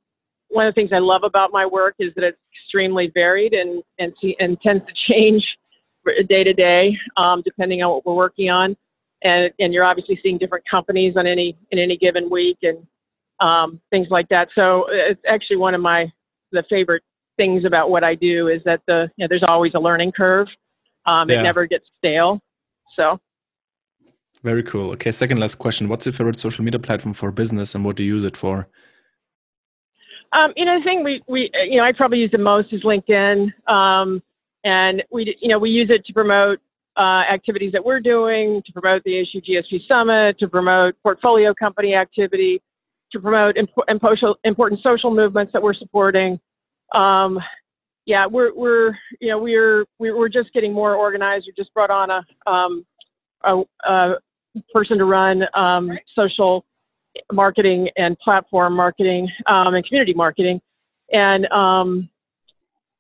one 0.49 0.67
of 0.67 0.75
the 0.75 0.81
things 0.81 0.91
I 0.93 0.99
love 0.99 1.23
about 1.25 1.53
my 1.53 1.65
work 1.65 1.95
is 1.99 2.13
that 2.17 2.25
it's 2.25 2.39
extremely 2.65 3.11
varied 3.13 3.53
and 3.53 3.83
and 3.99 4.13
and 4.39 4.61
tends 4.61 4.85
to 4.87 5.13
change 5.13 5.45
day 6.29 6.45
to 6.45 6.53
day 6.53 6.97
um, 7.17 7.43
depending 7.45 7.83
on 7.83 7.91
what 7.91 8.07
we're 8.07 8.15
working 8.15 8.51
on. 8.51 8.77
And 9.23 9.53
and 9.59 9.73
you're 9.73 9.85
obviously 9.85 10.19
seeing 10.23 10.39
different 10.39 10.65
companies 10.71 11.15
on 11.17 11.27
any 11.27 11.57
in 11.71 11.79
any 11.79 11.97
given 11.97 12.31
week 12.31 12.59
and 12.63 12.87
um, 13.41 13.81
things 13.91 14.09
like 14.11 14.29
that. 14.29 14.49
So 14.55 14.87
it's 14.89 15.21
actually 15.29 15.57
one 15.57 15.75
of 15.75 15.81
my 15.81 16.13
the 16.53 16.65
favorite 16.69 17.03
things 17.37 17.65
about 17.65 17.91
what 17.91 18.05
I 18.05 18.15
do 18.15 18.49
is 18.49 18.61
that 18.65 18.81
the 18.87 19.11
you 19.17 19.25
know, 19.25 19.29
there's 19.29 19.45
always 19.47 19.73
a 19.75 19.81
learning 19.81 20.13
curve. 20.13 20.49
Um, 21.07 21.31
yeah. 21.31 21.41
It 21.41 21.43
never 21.45 21.67
gets 21.67 21.87
stale. 21.99 22.41
So 22.97 23.19
very 24.43 24.63
cool. 24.63 24.91
Okay, 24.93 25.11
second 25.13 25.39
last 25.39 25.57
question. 25.57 25.89
What's 25.89 26.07
your 26.07 26.13
favorite 26.13 26.39
social 26.39 26.65
media 26.65 26.81
platform 26.81 27.15
for 27.15 27.31
business 27.31 27.75
and 27.75 27.85
what 27.85 27.97
do 27.97 28.03
you 28.03 28.15
use 28.15 28.25
it 28.25 28.37
for? 28.37 28.69
Um, 30.33 30.53
you 30.57 30.65
know, 30.65 30.79
the 30.79 30.85
thing 30.85 31.03
we, 31.03 31.23
we, 31.29 31.51
you 31.69 31.79
know, 31.79 31.85
I 31.85 31.93
probably 31.93 32.19
use 32.19 32.31
the 32.31 32.39
most 32.39 32.73
is 32.73 32.83
LinkedIn. 32.83 33.53
Um, 33.69 34.23
and 34.65 35.03
we, 35.11 35.37
you 35.41 35.49
know, 35.49 35.59
we 35.59 35.71
use 35.71 35.91
it 35.91 36.05
to 36.07 36.13
promote 36.13 36.61
uh, 36.97 37.23
activities 37.33 37.73
that 37.73 37.85
we're 37.85 38.01
doing, 38.01 38.63
to 38.67 38.73
promote 38.73 39.03
the 39.05 39.11
ASU 39.13 39.43
GSV 39.45 39.87
Summit, 39.89 40.39
to 40.39 40.49
promote 40.49 40.95
portfolio 41.03 41.53
company 41.55 41.95
activity, 41.95 42.63
to 43.13 43.21
promote 43.21 43.57
imp- 43.57 43.71
important 44.45 44.81
social 44.83 45.11
movements 45.11 45.53
that 45.53 45.63
we're 45.63 45.75
supporting. 45.75 46.39
Um, 46.95 47.39
yeah, 48.07 48.27
we're, 48.27 48.55
we're, 48.55 48.95
you 49.21 49.29
know, 49.29 49.39
we're, 49.39 49.85
we're 49.99 50.29
just 50.29 50.53
getting 50.53 50.73
more 50.73 50.95
organized. 50.95 51.47
We 51.47 51.53
just 51.61 51.73
brought 51.75 51.91
on 51.91 52.11
a, 52.11 52.51
um, 52.51 52.85
a, 53.45 53.63
a 53.89 54.15
person 54.73 54.99
to 54.99 55.05
run 55.05 55.43
um, 55.55 55.91
social 56.15 56.65
marketing 57.33 57.89
and 57.97 58.19
platform 58.19 58.75
marketing 58.75 59.29
um, 59.47 59.75
and 59.75 59.85
community 59.87 60.15
marketing. 60.15 60.61
And 61.13 61.47
um, 61.47 62.09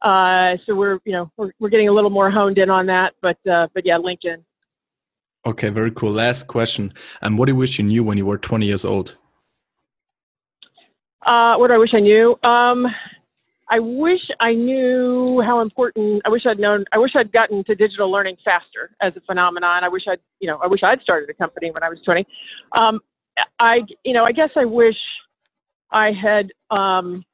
uh, 0.02 0.56
so 0.66 0.74
we're, 0.74 0.98
you 1.04 1.12
know, 1.12 1.30
we're, 1.36 1.52
we're 1.58 1.68
getting 1.68 1.88
a 1.88 1.92
little 1.92 2.10
more 2.10 2.30
honed 2.30 2.58
in 2.58 2.70
on 2.70 2.86
that, 2.86 3.14
but, 3.20 3.38
uh, 3.46 3.68
but 3.74 3.84
yeah, 3.86 3.98
LinkedIn. 3.98 4.42
Okay, 5.46 5.70
very 5.70 5.90
cool. 5.90 6.12
Last 6.12 6.48
question. 6.48 6.92
And 7.22 7.32
um, 7.32 7.36
what 7.36 7.46
do 7.46 7.52
you 7.52 7.56
wish 7.56 7.78
you 7.78 7.84
knew 7.84 8.04
when 8.04 8.18
you 8.18 8.26
were 8.26 8.38
20 8.38 8.66
years 8.66 8.84
old? 8.84 9.16
Uh, 11.24 11.56
what 11.56 11.68
do 11.68 11.74
I 11.74 11.78
wish 11.78 11.94
I 11.94 12.00
knew? 12.00 12.38
Um, 12.42 12.86
I 13.70 13.78
wish 13.78 14.20
I 14.40 14.52
knew 14.52 15.40
how 15.46 15.61
important. 15.61 16.22
I 16.26 16.28
wish 16.28 16.42
I'd 16.44 16.59
known. 16.59 16.85
I 16.92 16.98
wish 16.98 17.12
I'd 17.14 17.30
gotten 17.30 17.62
to 17.64 17.74
digital 17.76 18.11
learning 18.11 18.37
faster 18.44 18.90
as 19.00 19.12
a 19.16 19.20
phenomenon. 19.20 19.85
I 19.85 19.88
wish 19.88 20.02
I'd, 20.09 20.18
you 20.40 20.48
know, 20.48 20.59
I 20.59 20.66
wish 20.66 20.83
I'd 20.83 21.00
started 21.02 21.30
a 21.30 21.35
company 21.35 21.70
when 21.70 21.85
I 21.85 21.88
was 21.88 22.00
20. 22.04 22.26
Um, 22.72 23.00
I, 23.61 23.83
you 24.04 24.12
know, 24.12 24.24
I 24.24 24.33
guess 24.33 24.50
I 24.56 24.64
wish 24.64 24.96
I 25.92 26.11
had. 26.11 26.50
Um, 26.70 27.24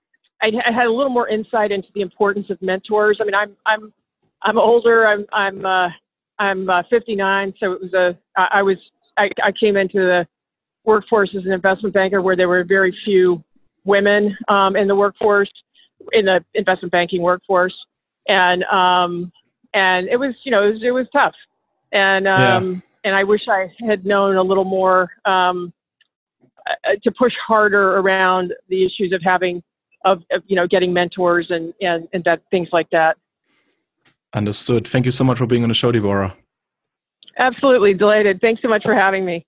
I, 0.42 0.50
had 0.66 0.86
a 0.86 0.92
little 0.92 1.10
more 1.10 1.26
insight 1.26 1.72
into 1.72 1.88
the 1.94 2.02
importance 2.02 2.50
of 2.50 2.60
mentors. 2.60 3.18
I 3.22 3.24
mean, 3.24 3.34
I'm, 3.34 3.56
I'm, 3.64 3.90
I'm 4.42 4.58
older. 4.58 5.06
I'm, 5.06 5.24
I'm, 5.32 5.64
uh, 5.64 5.88
I'm 6.38 6.68
uh, 6.68 6.82
59. 6.90 7.54
So 7.58 7.72
it 7.72 7.80
was 7.80 7.94
a. 7.94 8.18
I, 8.36 8.58
I 8.58 8.62
was. 8.62 8.76
I, 9.16 9.30
I 9.42 9.52
came 9.58 9.78
into 9.78 10.00
the 10.00 10.26
workforce 10.84 11.34
as 11.34 11.46
an 11.46 11.52
investment 11.52 11.94
banker 11.94 12.20
where 12.20 12.36
there 12.36 12.48
were 12.48 12.62
very 12.62 12.94
few 13.06 13.42
women 13.86 14.36
um, 14.48 14.76
in 14.76 14.86
the 14.86 14.94
workforce 14.94 15.50
in 16.12 16.24
the 16.24 16.44
investment 16.54 16.92
banking 16.92 17.22
workforce, 17.22 17.74
and 18.28 18.64
um, 18.64 19.32
and 19.74 20.08
it 20.08 20.16
was 20.16 20.34
you 20.44 20.50
know 20.50 20.66
it 20.66 20.72
was, 20.72 20.82
it 20.82 20.90
was 20.90 21.06
tough, 21.12 21.34
and 21.92 22.26
um, 22.26 22.72
yeah. 22.72 22.80
and 23.04 23.14
I 23.14 23.24
wish 23.24 23.42
I 23.48 23.68
had 23.86 24.04
known 24.04 24.36
a 24.36 24.42
little 24.42 24.64
more 24.64 25.10
um, 25.24 25.72
uh, 26.68 26.96
to 27.02 27.10
push 27.12 27.32
harder 27.46 27.98
around 27.98 28.52
the 28.68 28.84
issues 28.84 29.12
of 29.12 29.20
having 29.24 29.62
of, 30.04 30.22
of 30.32 30.42
you 30.46 30.56
know 30.56 30.66
getting 30.66 30.92
mentors 30.92 31.46
and 31.50 31.72
and 31.80 32.08
and 32.12 32.24
that 32.24 32.42
things 32.50 32.68
like 32.72 32.90
that. 32.90 33.16
Understood. 34.34 34.86
Thank 34.86 35.06
you 35.06 35.12
so 35.12 35.24
much 35.24 35.38
for 35.38 35.46
being 35.46 35.62
on 35.62 35.68
the 35.68 35.74
show, 35.74 35.92
Deborah. 35.92 36.36
Absolutely 37.38 37.94
delighted. 37.94 38.40
Thanks 38.40 38.60
so 38.60 38.68
much 38.68 38.82
for 38.82 38.94
having 38.94 39.24
me. 39.24 39.46